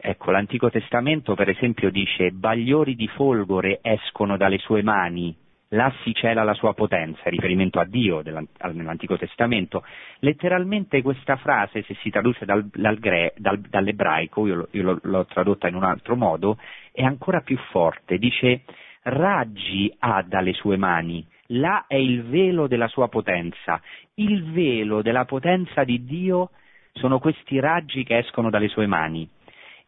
[0.00, 5.36] Ecco, l'Antico Testamento per esempio dice bagliori di folgore escono dalle sue mani,
[5.68, 9.84] là si cela la sua potenza, riferimento a Dio nell'Antico Testamento.
[10.20, 12.98] Letteralmente questa frase, se si traduce dal, dal,
[13.36, 16.58] dal, dall'ebraico, io, io l'ho tradotta in un altro modo,
[16.92, 18.62] è ancora più forte, dice
[19.02, 23.80] raggi ha dalle sue mani, là è il velo della sua potenza,
[24.14, 26.50] il velo della potenza di Dio
[26.92, 29.28] sono questi raggi che escono dalle sue mani.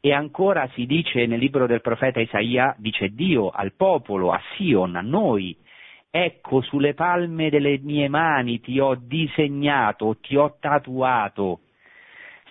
[0.03, 4.97] E ancora si dice nel libro del profeta Isaia, dice Dio al popolo, a Sion,
[4.97, 5.55] a noi,
[6.13, 11.61] Ecco, sulle palme delle mie mani ti ho disegnato, ti ho tatuato.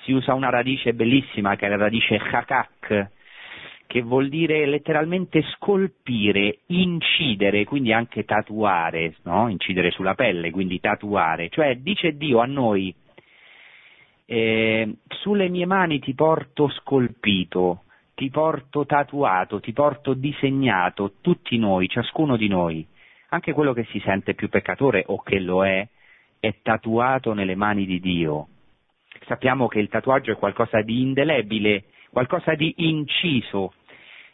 [0.04, 3.10] Si usa una radice bellissima che è la radice hakak,
[3.86, 9.50] che vuol dire letteralmente scolpire, incidere, quindi anche tatuare, no?
[9.50, 11.50] incidere sulla pelle, quindi tatuare.
[11.50, 12.96] Cioè dice Dio a noi,
[14.26, 17.84] eh, sulle mie mani ti porto scolpito,
[18.16, 22.88] ti porto tatuato, ti porto disegnato, tutti noi, ciascuno di noi
[23.30, 25.88] anche quello che si sente più peccatore o che lo è,
[26.40, 28.48] è tatuato nelle mani di Dio.
[29.28, 33.74] Sappiamo che il tatuaggio è qualcosa di indelebile, qualcosa di inciso.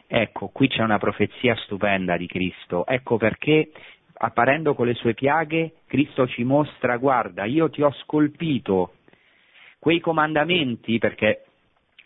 [0.06, 2.86] Ecco, qui c'è una profezia stupenda di Cristo.
[2.86, 3.70] Ecco perché,
[4.14, 8.94] apparendo con le sue piaghe, Cristo ci mostra, guarda, io ti ho scolpito
[9.78, 11.44] quei comandamenti, perché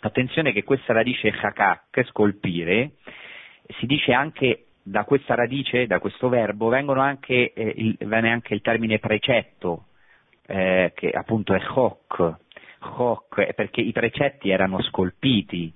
[0.01, 2.93] attenzione che questa radice hakak, scolpire,
[3.79, 8.61] si dice anche da questa radice, da questo verbo, anche, eh, il, viene anche il
[8.61, 9.85] termine precetto,
[10.47, 12.37] eh, che appunto è chok,
[12.81, 15.73] chok, perché i precetti erano scolpiti.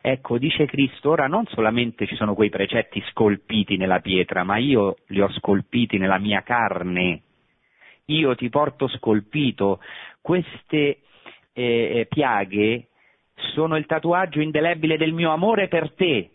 [0.00, 4.96] Ecco, dice Cristo, ora non solamente ci sono quei precetti scolpiti nella pietra, ma io
[5.08, 7.22] li ho scolpiti nella mia carne.
[8.06, 9.80] Io ti porto scolpito.
[10.22, 11.00] Queste
[11.52, 12.86] eh, piaghe
[13.52, 16.30] sono il tatuaggio indelebile del mio amore per te,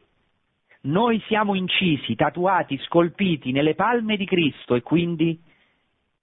[0.85, 5.39] noi siamo incisi, tatuati, scolpiti nelle palme di Cristo e quindi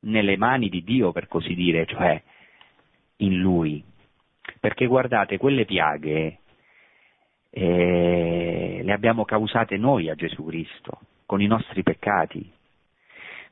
[0.01, 2.21] nelle mani di Dio, per così dire, cioè
[3.19, 3.83] in Lui.
[4.59, 6.39] Perché guardate, quelle piaghe
[7.51, 12.51] eh, le abbiamo causate noi a Gesù Cristo, con i nostri peccati.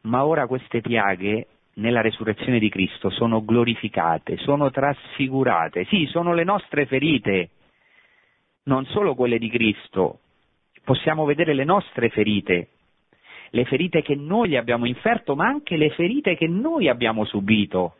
[0.02, 6.44] Ma ora queste piaghe nella resurrezione di Cristo sono glorificate, sono trasfigurate, sì, sono le
[6.44, 7.50] nostre ferite,
[8.64, 10.20] non solo quelle di Cristo,
[10.88, 12.68] possiamo vedere le nostre ferite,
[13.50, 17.96] le ferite che noi abbiamo inferto, ma anche le ferite che noi abbiamo subito,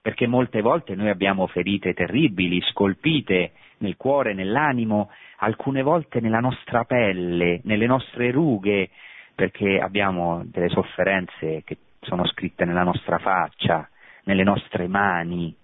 [0.00, 6.84] perché molte volte noi abbiamo ferite terribili, scolpite nel cuore, nell'animo, alcune volte nella nostra
[6.84, 8.88] pelle, nelle nostre rughe,
[9.34, 13.86] perché abbiamo delle sofferenze che sono scritte nella nostra faccia,
[14.24, 15.54] nelle nostre mani,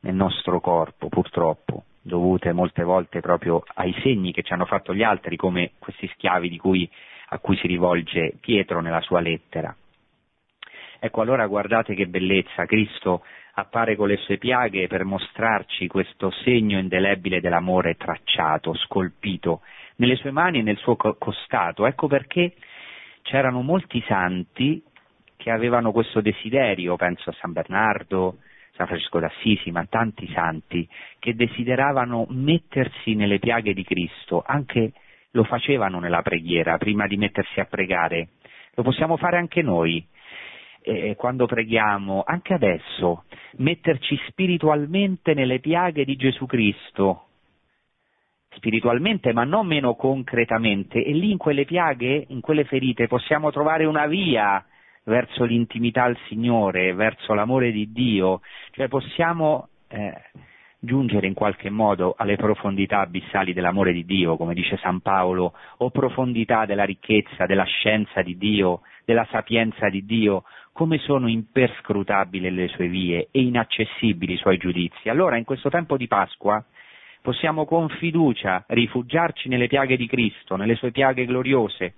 [0.00, 5.02] nel nostro corpo, purtroppo dovute molte volte proprio ai segni che ci hanno fatto gli
[5.02, 6.88] altri, come questi schiavi cui,
[7.28, 9.74] a cui si rivolge Pietro nella sua lettera.
[10.98, 13.22] Ecco allora guardate che bellezza, Cristo
[13.54, 19.62] appare con le sue piaghe per mostrarci questo segno indelebile dell'amore tracciato, scolpito,
[19.96, 21.86] nelle sue mani e nel suo costato.
[21.86, 22.54] Ecco perché
[23.22, 24.82] c'erano molti santi
[25.36, 28.38] che avevano questo desiderio, penso a San Bernardo,
[28.80, 34.92] San Francesco d'Assisi, ma tanti santi, che desideravano mettersi nelle piaghe di Cristo, anche
[35.32, 38.30] lo facevano nella preghiera, prima di mettersi a pregare.
[38.74, 40.02] Lo possiamo fare anche noi,
[40.82, 43.24] eh, quando preghiamo, anche adesso,
[43.58, 47.26] metterci spiritualmente nelle piaghe di Gesù Cristo,
[48.52, 53.84] spiritualmente ma non meno concretamente, e lì in quelle piaghe, in quelle ferite, possiamo trovare
[53.84, 54.64] una via
[55.10, 60.14] verso l'intimità al Signore, verso l'amore di Dio, cioè possiamo eh,
[60.78, 65.90] giungere in qualche modo alle profondità abissali dell'amore di Dio, come dice San Paolo, o
[65.90, 72.68] profondità della ricchezza, della scienza di Dio, della sapienza di Dio, come sono imperscrutabili le
[72.68, 75.08] sue vie e inaccessibili i suoi giudizi.
[75.08, 76.64] Allora in questo tempo di Pasqua
[77.22, 81.94] possiamo con fiducia rifugiarci nelle piaghe di Cristo, nelle sue piaghe gloriose,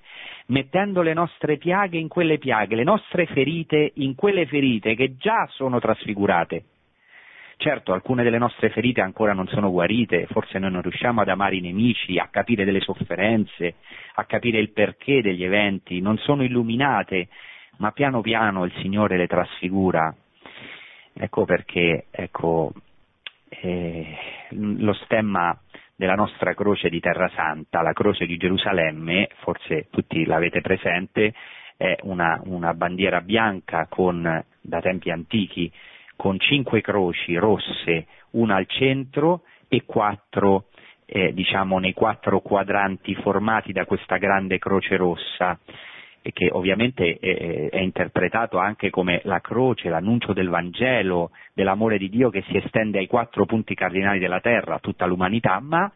[0.46, 5.46] mettendo le nostre piaghe in quelle piaghe, le nostre ferite in quelle ferite che già
[5.50, 6.64] sono trasfigurate.
[7.56, 11.56] Certo, alcune delle nostre ferite ancora non sono guarite, forse noi non riusciamo ad amare
[11.56, 13.76] i nemici, a capire delle sofferenze,
[14.14, 17.28] a capire il perché degli eventi, non sono illuminate,
[17.76, 20.12] ma piano piano il Signore le trasfigura.
[21.14, 22.72] Ecco perché, ecco,
[23.62, 24.16] eh,
[24.50, 25.56] lo stemma
[25.94, 31.32] della nostra croce di Terra Santa, la croce di Gerusalemme, forse tutti l'avete presente,
[31.76, 35.72] è una, una bandiera bianca con, da tempi antichi
[36.16, 40.66] con cinque croci rosse, una al centro e quattro
[41.06, 45.58] eh, diciamo nei quattro quadranti formati da questa grande croce rossa
[46.22, 52.08] e che ovviamente è, è, interpretato anche come la croce, l'annuncio del Vangelo, dell'amore di
[52.08, 55.90] Dio che si estende ai quattro punti cardinali della terra, a tutta l'umanità, ma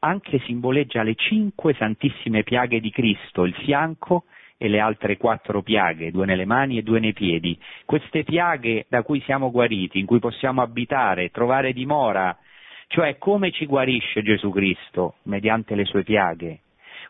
[0.00, 4.24] anche simboleggia le cinque santissime piaghe di Cristo, il fianco
[4.56, 7.58] e le altre quattro piaghe, due nelle mani e due nei piedi.
[7.84, 12.36] Queste piaghe da cui siamo guariti, in cui possiamo abitare, trovare dimora,
[12.88, 16.60] cioè come ci guarisce Gesù Cristo mediante le sue piaghe.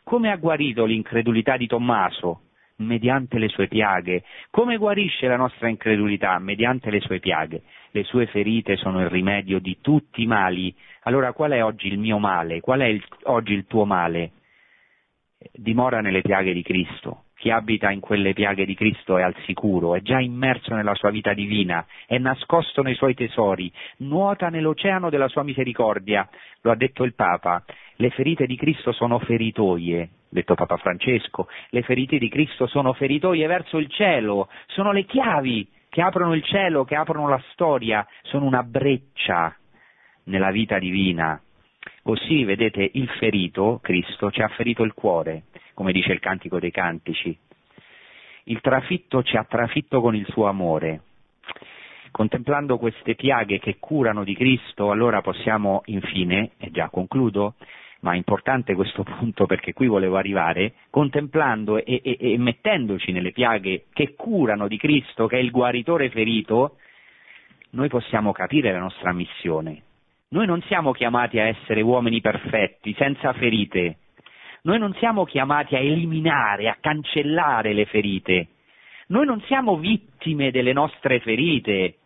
[0.05, 2.43] Come ha guarito l'incredulità di Tommaso
[2.81, 4.24] mediante le sue piaghe.
[4.51, 6.39] Come guarisce la nostra incredulità?
[6.39, 7.62] Mediante le sue piaghe.
[7.93, 10.74] Le sue ferite sono il rimedio di tutti i mali.
[11.03, 12.61] Allora qual è oggi il mio male?
[12.61, 14.33] Qual è il, oggi il tuo male?
[15.53, 17.24] Dimora nelle piaghe di Cristo.
[17.41, 21.09] Chi abita in quelle piaghe di Cristo è al sicuro, è già immerso nella sua
[21.09, 26.28] vita divina, è nascosto nei suoi tesori, nuota nell'oceano della sua misericordia.
[26.61, 27.64] Lo ha detto il Papa.
[28.01, 33.47] Le ferite di Cristo sono feritoie, detto Papa Francesco, le ferite di Cristo sono feritoie
[33.47, 38.47] verso il cielo, sono le chiavi che aprono il cielo, che aprono la storia, sono
[38.47, 39.55] una breccia
[40.25, 41.39] nella vita divina.
[42.03, 45.43] Così, vedete, il ferito, Cristo, ci ha ferito il cuore,
[45.75, 47.37] come dice il Cantico dei Cantici.
[48.45, 51.03] Il trafitto ci ha trafitto con il suo amore.
[52.13, 57.57] Contemplando queste piaghe che curano di Cristo, allora possiamo infine, e già concludo,
[58.01, 63.33] ma è importante questo punto perché qui volevo arrivare, contemplando e, e, e mettendoci nelle
[63.33, 66.77] piaghe che curano di Cristo, che è il guaritore ferito,
[67.71, 69.83] noi possiamo capire la nostra missione.
[70.31, 73.99] Noi non siamo chiamati a essere uomini perfetti, senza ferite.
[74.63, 78.49] Noi non siamo chiamati a eliminare, a cancellare le ferite.
[79.09, 81.97] Noi non siamo vittime delle nostre ferite,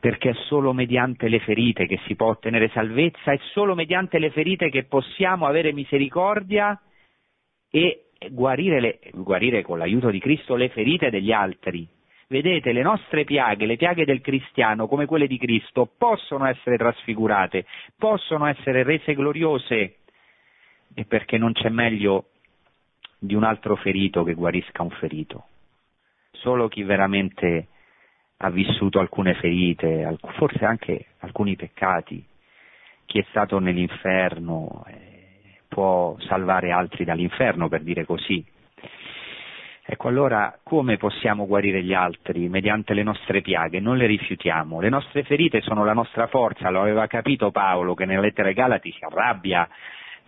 [0.00, 4.30] perché è solo mediante le ferite che si può ottenere salvezza, è solo mediante le
[4.30, 6.80] ferite che possiamo avere misericordia
[7.70, 11.86] e guarire, le, guarire con l'aiuto di Cristo le ferite degli altri.
[12.28, 17.64] Vedete, le nostre piaghe, le piaghe del cristiano, come quelle di Cristo, possono essere trasfigurate,
[17.96, 19.96] possono essere rese gloriose,
[20.94, 22.26] e perché non c'è meglio
[23.18, 25.46] di un altro ferito che guarisca un ferito.
[26.32, 27.68] Solo chi veramente
[28.38, 32.24] ha vissuto alcune ferite, forse anche alcuni peccati,
[33.06, 38.44] chi è stato nell'inferno eh, può salvare altri dall'inferno, per dire così.
[39.90, 42.48] Ecco allora come possiamo guarire gli altri?
[42.50, 44.80] Mediante le nostre piaghe, non le rifiutiamo.
[44.80, 48.54] Le nostre ferite sono la nostra forza, lo aveva capito Paolo che nella lettera ai
[48.54, 49.66] Galati si arrabbia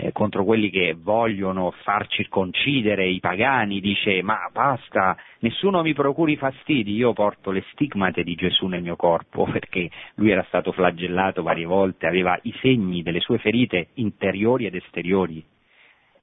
[0.00, 6.36] eh, contro quelli che vogliono far circoncidere i pagani, dice ma basta, nessuno mi procuri
[6.36, 11.42] fastidi, io porto le stigmate di Gesù nel mio corpo perché lui era stato flagellato
[11.42, 15.44] varie volte, aveva i segni delle sue ferite interiori ed esteriori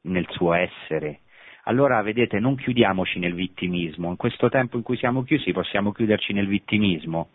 [0.01, 1.19] nel suo essere.
[1.63, 6.33] Allora, vedete, non chiudiamoci nel vittimismo, in questo tempo in cui siamo chiusi possiamo chiuderci
[6.33, 7.29] nel vittimismo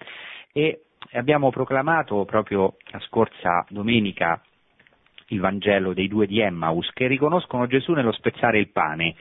[0.53, 4.41] e abbiamo proclamato proprio la scorsa domenica
[5.33, 9.15] il Vangelo dei due di Emmaus che riconoscono Gesù nello spezzare il pane.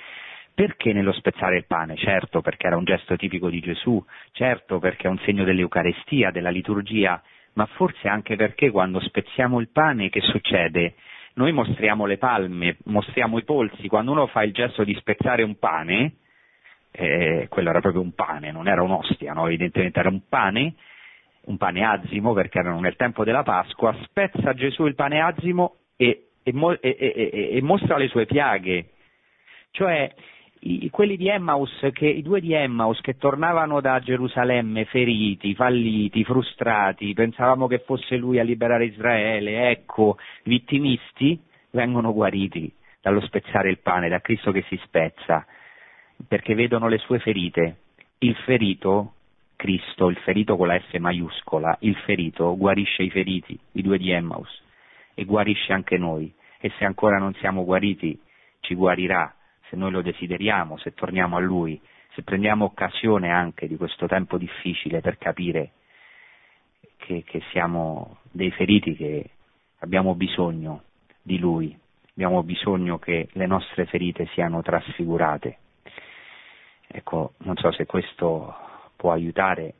[0.53, 1.95] Perché nello spezzare il pane?
[1.95, 6.49] Certo perché era un gesto tipico di Gesù, certo perché è un segno dell'Eucarestia, della
[6.49, 7.21] liturgia,
[7.53, 10.95] ma forse anche perché quando spezziamo il pane che succede?
[11.35, 15.57] Noi mostriamo le palme, mostriamo i polsi, quando uno fa il gesto di spezzare un
[15.57, 16.15] pane,
[16.91, 19.47] eh, quello era proprio un pane, non era un'ostia, no?
[19.47, 20.75] evidentemente era un pane,
[21.45, 26.23] un pane azimo perché erano nel tempo della Pasqua, spezza Gesù il pane azimo e,
[26.43, 28.89] e, e, e mostra le sue piaghe.
[29.69, 30.11] Cioè,
[30.61, 36.23] i, quelli di Emmaus, che, i due di Emmaus che tornavano da Gerusalemme feriti, falliti,
[36.23, 41.39] frustrati, pensavamo che fosse lui a liberare Israele, ecco, vittimisti,
[41.71, 45.45] vengono guariti dallo spezzare il pane, da Cristo che si spezza,
[46.27, 47.77] perché vedono le sue ferite.
[48.19, 49.13] Il ferito,
[49.55, 54.11] Cristo, il ferito con la S maiuscola, il ferito guarisce i feriti, i due di
[54.11, 54.61] Emmaus,
[55.13, 56.33] e guarisce anche noi.
[56.59, 58.19] E se ancora non siamo guariti,
[58.61, 59.33] ci guarirà
[59.69, 61.79] se noi lo desideriamo, se torniamo a Lui,
[62.13, 65.71] se prendiamo occasione anche di questo tempo difficile per capire
[66.97, 69.29] che, che siamo dei feriti, che
[69.79, 70.83] abbiamo bisogno
[71.21, 71.77] di Lui,
[72.11, 75.57] abbiamo bisogno che le nostre ferite siano trasfigurate.
[76.87, 78.53] Ecco, non so se questo
[78.97, 79.75] può aiutare,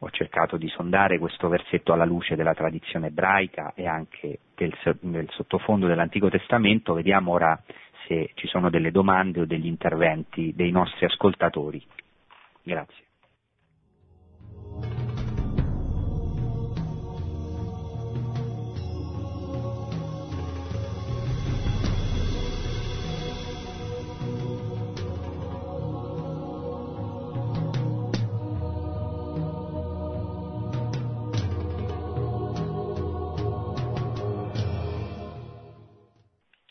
[0.00, 5.28] ho cercato di sondare questo versetto alla luce della tradizione ebraica e anche del, del
[5.30, 7.60] sottofondo dell'Antico Testamento, vediamo ora
[8.06, 11.84] se ci sono delle domande o degli interventi dei nostri ascoltatori.
[12.62, 13.07] Grazie.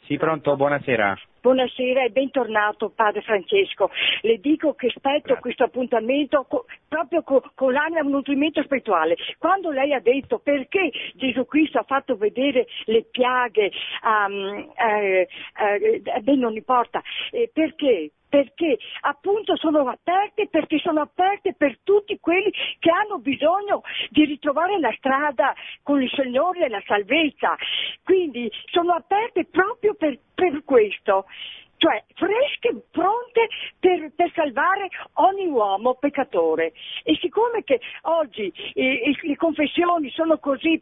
[0.07, 1.19] Sì, pronto, buonasera.
[1.41, 3.89] Buonasera e bentornato Padre Francesco.
[4.21, 5.41] Le dico che aspetto Grazie.
[5.41, 9.17] questo appuntamento co- proprio co- con l'anima un nutrimento spirituale.
[9.37, 13.69] Quando lei ha detto perché Gesù Cristo ha fatto vedere le piaghe,
[14.01, 15.27] um, eh,
[15.59, 17.01] eh, beh, non importa,
[17.31, 18.11] eh, perché?
[18.29, 24.79] Perché appunto sono aperte, perché sono aperte per tutti quelli che hanno bisogno di ritrovare
[24.79, 25.53] la strada
[25.83, 27.55] con il Signore e la salvezza.
[28.03, 31.25] Quindi sono aperte proprio per, per questo
[31.77, 33.47] cioè fresche, pronte
[33.79, 36.73] per, per, salvare ogni uomo peccatore.
[37.03, 40.81] E siccome che oggi eh, le confessioni sono così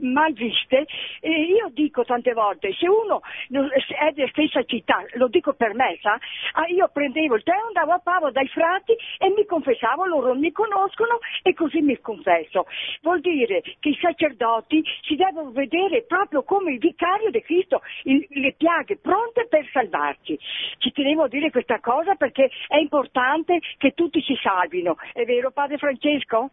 [0.00, 0.86] mal viste,
[1.20, 5.98] e io dico tante volte, se uno è della stessa città, lo dico per me,
[6.00, 6.18] sa?
[6.52, 10.50] Ah, io prendevo il tè, andavo a Pavo dai frati e mi confessavo, loro mi
[10.52, 12.66] conoscono e così mi confesso.
[13.02, 18.26] Vuol dire che i sacerdoti si devono vedere proprio come il vicario di Cristo, il,
[18.30, 20.38] le piaghe pronte per salvarci.
[20.78, 24.96] Ci tenevo a dire questa cosa perché è importante che tutti si salvino.
[25.12, 26.50] È vero, Padre Francesco?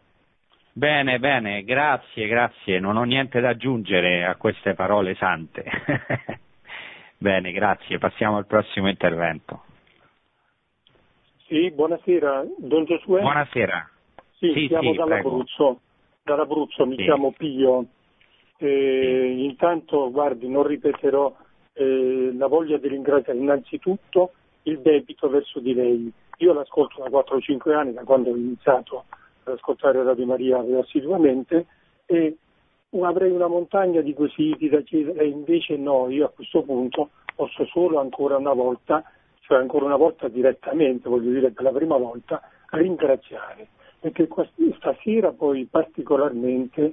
[0.74, 2.78] Bene, bene, grazie, grazie.
[2.78, 5.64] Non ho niente da aggiungere a queste parole sante.
[7.18, 7.98] bene, grazie.
[7.98, 9.64] Passiamo al prossimo intervento.
[11.46, 13.20] Sì, buonasera, Don Giosuè.
[13.20, 13.90] Buonasera.
[14.38, 15.80] Sì, sì siamo sì, dall'Abruzzo.
[16.22, 17.02] Dall'Abruzzo, mi sì.
[17.02, 17.84] chiamo Pio.
[18.56, 19.44] Sì.
[19.44, 21.36] Intanto, guardi, non ripeterò
[21.74, 26.10] eh, la voglia di ringraziare innanzitutto il debito verso di lei.
[26.38, 29.04] Io l'ascolto da 4-5 anni, da quando ho iniziato
[29.44, 31.66] ad ascoltare Radio Maria assiduamente
[32.06, 32.36] e
[33.00, 37.98] avrei una montagna di quesiti da chiedere invece no, io a questo punto posso solo
[37.98, 39.02] ancora una volta,
[39.40, 43.68] cioè ancora una volta direttamente, voglio dire per la prima volta, ringraziare,
[43.98, 44.28] perché
[44.76, 46.92] stasera poi particolarmente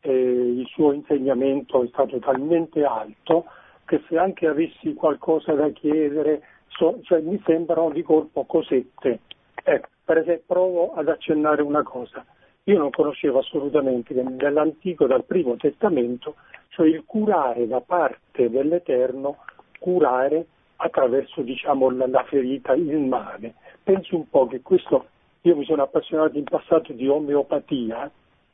[0.00, 3.46] eh, il suo insegnamento è stato talmente alto
[3.84, 9.20] che se anche avessi qualcosa da chiedere, so, cioè, mi sembrano di colpo cosette.
[9.62, 12.24] Ecco, per esempio, provo ad accennare una cosa.
[12.64, 16.36] Io non conoscevo assolutamente che nell'Antico, dal Primo Testamento,
[16.68, 19.38] cioè il curare da parte dell'Eterno,
[19.80, 20.46] curare
[20.76, 23.54] attraverso diciamo, la, la ferita, il male.
[23.82, 25.06] Penso un po' che questo,
[25.40, 28.08] io mi sono appassionato in passato di omeopatia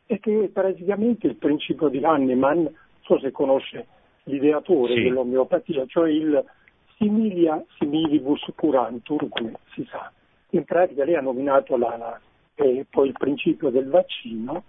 [0.06, 3.86] e che praticamente il principio di Hahnemann, non so se conosce
[4.24, 5.02] l'ideatore sì.
[5.02, 6.42] dell'omeopatia, cioè il
[6.96, 10.10] similia similibus curantur, come si sa.
[10.54, 12.20] In pratica lei ha nominato la,
[12.54, 14.64] eh, poi il principio del vaccino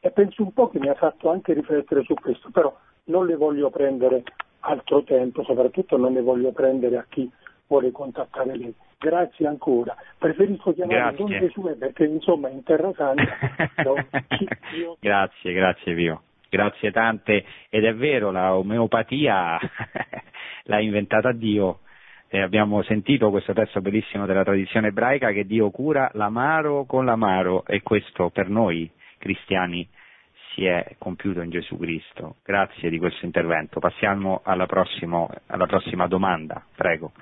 [0.00, 3.36] e penso un po' che mi ha fatto anche riflettere su questo, però non le
[3.36, 4.22] voglio prendere
[4.60, 7.30] altro tempo, soprattutto non ne voglio prendere a chi
[7.66, 8.74] vuole contattare lei.
[8.98, 9.94] Grazie ancora.
[10.16, 13.36] Preferisco chiamare Don Gesù perché insomma in Terra Santa.
[15.00, 16.22] grazie, grazie Pio.
[16.48, 19.58] grazie tante, ed è vero, la omeopatia
[20.64, 21.80] l'ha inventata Dio,
[22.34, 27.64] e abbiamo sentito questo testo bellissimo della tradizione ebraica che Dio cura l'amaro con l'amaro
[27.64, 29.88] e questo per noi cristiani
[30.52, 32.38] si è compiuto in Gesù Cristo.
[32.44, 33.78] Grazie di questo intervento.
[33.78, 37.12] Passiamo alla, prossimo, alla prossima domanda, prego.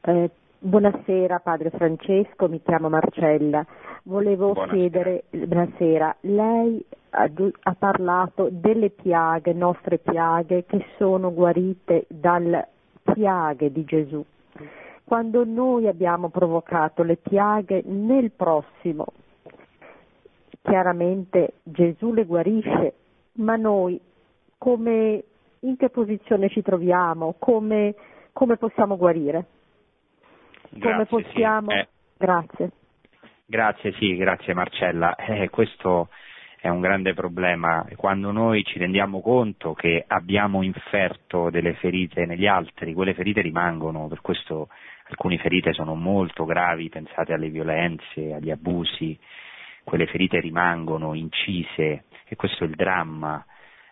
[0.00, 0.28] Eh,
[0.58, 3.64] buonasera Padre Francesco, mi chiamo Marcella.
[4.02, 4.76] Volevo buonasera.
[4.76, 7.30] chiedere, buonasera, lei ha,
[7.62, 12.72] ha parlato delle piaghe, nostre piaghe, che sono guarite dal
[13.04, 14.24] piaghe di Gesù.
[15.04, 19.06] Quando noi abbiamo provocato le piaghe nel prossimo,
[20.62, 22.94] chiaramente Gesù le guarisce,
[23.34, 24.00] ma noi
[24.56, 25.22] come,
[25.60, 27.34] in che posizione ci troviamo?
[27.38, 27.94] Come,
[28.32, 29.46] come possiamo guarire?
[30.70, 31.70] Grazie, come possiamo...
[31.70, 31.76] Sì.
[31.76, 31.88] Eh.
[32.16, 32.70] Grazie.
[33.46, 35.14] Grazie, sì, grazie Marcella.
[35.16, 36.08] Eh, questo
[36.64, 37.84] è un grande problema.
[37.94, 44.08] Quando noi ci rendiamo conto che abbiamo inferto delle ferite negli altri, quelle ferite rimangono,
[44.08, 44.68] per questo
[45.08, 49.18] alcune ferite sono molto gravi, pensate alle violenze, agli abusi,
[49.84, 52.04] quelle ferite rimangono incise.
[52.26, 53.44] E questo è il dramma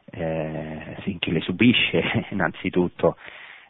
[0.07, 3.19] eh, chi le subisce innanzitutto.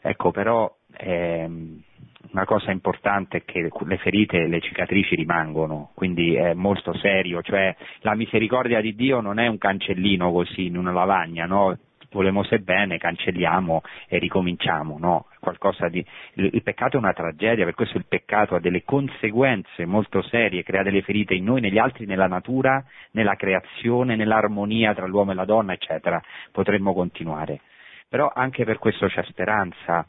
[0.00, 1.82] Ecco, però ehm,
[2.30, 7.74] una cosa importante è che le ferite, le cicatrici rimangono, quindi è molto serio, cioè
[8.00, 11.76] la misericordia di Dio non è un cancellino così in una lavagna, no?
[12.10, 15.26] Volemo se bene, cancelliamo e ricominciamo, no?
[15.90, 16.04] Di...
[16.34, 20.82] Il, peccato è una tragedia, per questo il peccato ha delle conseguenze molto serie, crea
[20.82, 25.46] delle ferite in noi, negli altri, nella natura, nella creazione, nell'armonia tra l'uomo e la
[25.46, 26.22] donna, eccetera.
[26.52, 27.60] Potremmo continuare.
[28.10, 30.06] Però anche per questo c'è speranza,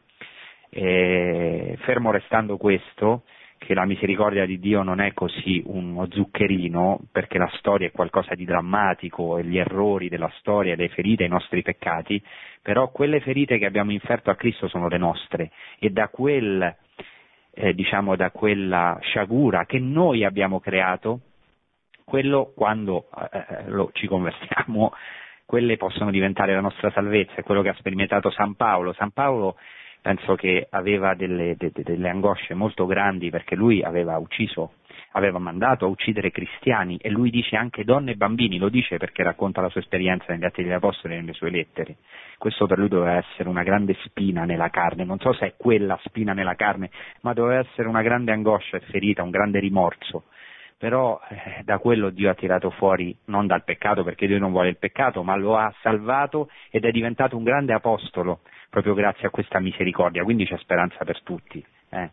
[0.73, 3.23] eh, fermo restando questo,
[3.57, 8.35] che la misericordia di Dio non è così uno zuccherino, perché la storia è qualcosa
[8.35, 12.21] di drammatico e gli errori della storia, le ferite, i nostri peccati,
[12.61, 16.75] però quelle ferite che abbiamo inferto a Cristo sono le nostre e da quel,
[17.53, 21.21] eh, diciamo, da quella sciagura che noi abbiamo creato,
[22.03, 24.91] quello quando eh, eh lo, ci conversiamo,
[25.45, 28.91] quelle possono diventare la nostra salvezza, è quello che ha sperimentato San Paolo.
[28.93, 29.55] San Paolo
[30.03, 34.73] penso che aveva delle, de, delle, angosce molto grandi perché lui aveva ucciso,
[35.13, 39.23] aveva mandato a uccidere cristiani e lui dice anche donne e bambini, lo dice perché
[39.23, 41.95] racconta la sua esperienza negli Atti degli Apostoli e nelle sue lettere.
[42.37, 45.97] Questo per lui doveva essere una grande spina nella carne, non so se è quella
[46.03, 46.89] spina nella carne,
[47.21, 50.25] ma doveva essere una grande angoscia e ferita, un grande rimorso.
[50.77, 54.67] Però eh, da quello Dio ha tirato fuori, non dal peccato, perché Dio non vuole
[54.67, 58.41] il peccato, ma lo ha salvato ed è diventato un grande apostolo
[58.73, 61.63] proprio grazie a questa misericordia, quindi c'è speranza per tutti.
[61.89, 62.09] Eh.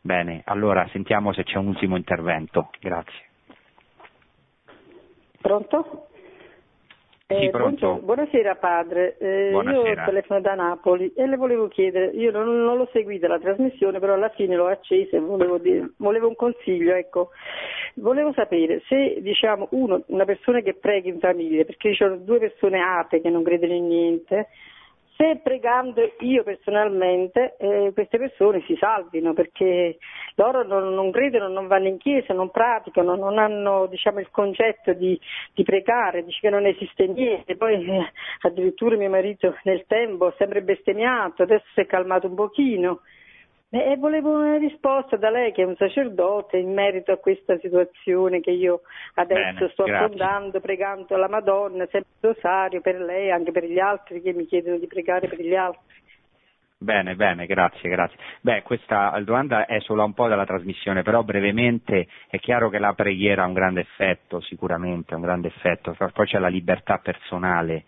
[0.00, 2.70] Bene, allora sentiamo se c'è un ultimo intervento.
[2.78, 3.24] Grazie.
[5.40, 6.06] Pronto?
[7.26, 7.98] Eh, pronto.
[8.04, 10.02] Buonasera padre, eh, buonasera.
[10.02, 13.98] io telefono da Napoli e le volevo chiedere, io non, non l'ho seguita la trasmissione,
[13.98, 17.30] però alla fine l'ho accesa e volevo, dire, volevo un consiglio, ecco.
[17.94, 22.38] Volevo sapere se diciamo uno, una persona che prega in famiglia, perché ci sono due
[22.38, 24.46] persone ate che non credono in niente,
[25.16, 29.98] se pregando io personalmente eh, queste persone si salvino perché
[30.34, 34.92] loro non, non, credono, non vanno in chiesa, non praticano, non hanno diciamo, il concetto
[34.92, 35.18] di,
[35.54, 38.12] di, pregare, dice che non esiste niente, poi eh,
[38.42, 43.00] addirittura mio marito nel tempo ha sempre bestemmiato, adesso si è calmato un pochino.
[43.68, 48.40] E volevo una risposta da lei che è un sacerdote in merito a questa situazione
[48.40, 48.82] che io
[49.14, 50.04] adesso Bene, sto grazie.
[50.04, 54.78] affrontando pregando alla Madonna, sempre rosario per lei anche per gli altri che mi chiedono
[54.78, 55.94] di pregare per gli altri.
[56.78, 58.18] Bene, bene, grazie, grazie.
[58.40, 62.92] Beh, questa domanda è solo un po' della trasmissione, però brevemente è chiaro che la
[62.92, 67.84] preghiera ha un grande effetto, sicuramente, un grande effetto, poi c'è la libertà personale,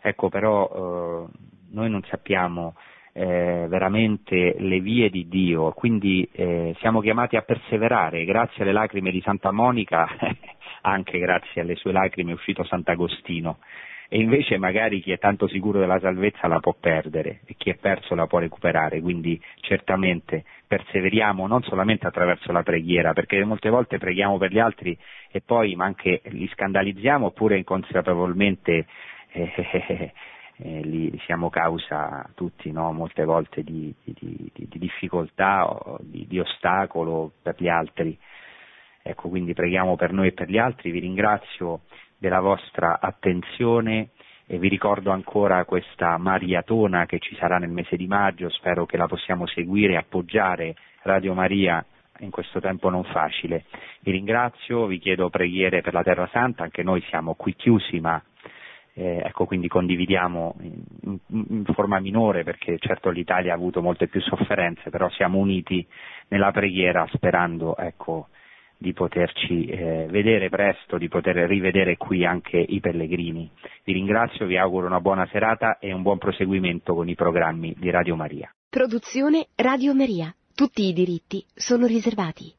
[0.00, 1.38] ecco, però eh,
[1.72, 2.76] noi non sappiamo
[3.18, 9.10] eh, veramente le vie di Dio, quindi eh, siamo chiamati a perseverare, grazie alle lacrime
[9.10, 10.06] di Santa Monica,
[10.82, 13.58] anche grazie alle sue lacrime è uscito Sant'Agostino,
[14.08, 17.74] e invece magari chi è tanto sicuro della salvezza la può perdere e chi è
[17.74, 23.98] perso la può recuperare, quindi certamente perseveriamo non solamente attraverso la preghiera, perché molte volte
[23.98, 24.96] preghiamo per gli altri
[25.32, 28.86] e poi ma anche li scandalizziamo oppure inconsapevolmente
[29.32, 30.12] eh,
[30.60, 32.92] eh, li siamo causa tutti no?
[32.92, 38.18] molte volte di, di, di, di difficoltà o di, ostacolo per gli altri.
[39.02, 41.82] Ecco, quindi preghiamo per noi e per gli altri, vi ringrazio
[42.18, 44.10] della vostra attenzione
[44.46, 48.96] e vi ricordo ancora questa maratona che ci sarà nel mese di maggio, spero che
[48.96, 51.84] la possiamo seguire e appoggiare Radio Maria
[52.20, 53.64] in questo tempo non facile.
[54.00, 58.20] Vi ringrazio, vi chiedo preghiere per la Terra Santa, anche noi siamo qui chiusi ma
[58.98, 64.20] eh, ecco, quindi condividiamo in, in, forma minore perché certo l'Italia ha avuto molte più
[64.20, 65.86] sofferenze, però siamo uniti
[66.28, 68.26] nella preghiera sperando ecco,
[68.76, 73.48] di poterci eh, vedere presto, di poter rivedere qui anche i pellegrini.
[73.84, 77.90] Vi ringrazio, vi auguro una buona serata e un buon proseguimento con i programmi di
[77.90, 78.52] Radio Maria.
[78.68, 80.34] Produzione Radio Maria.
[80.56, 82.52] Tutti i diritti sono riservati.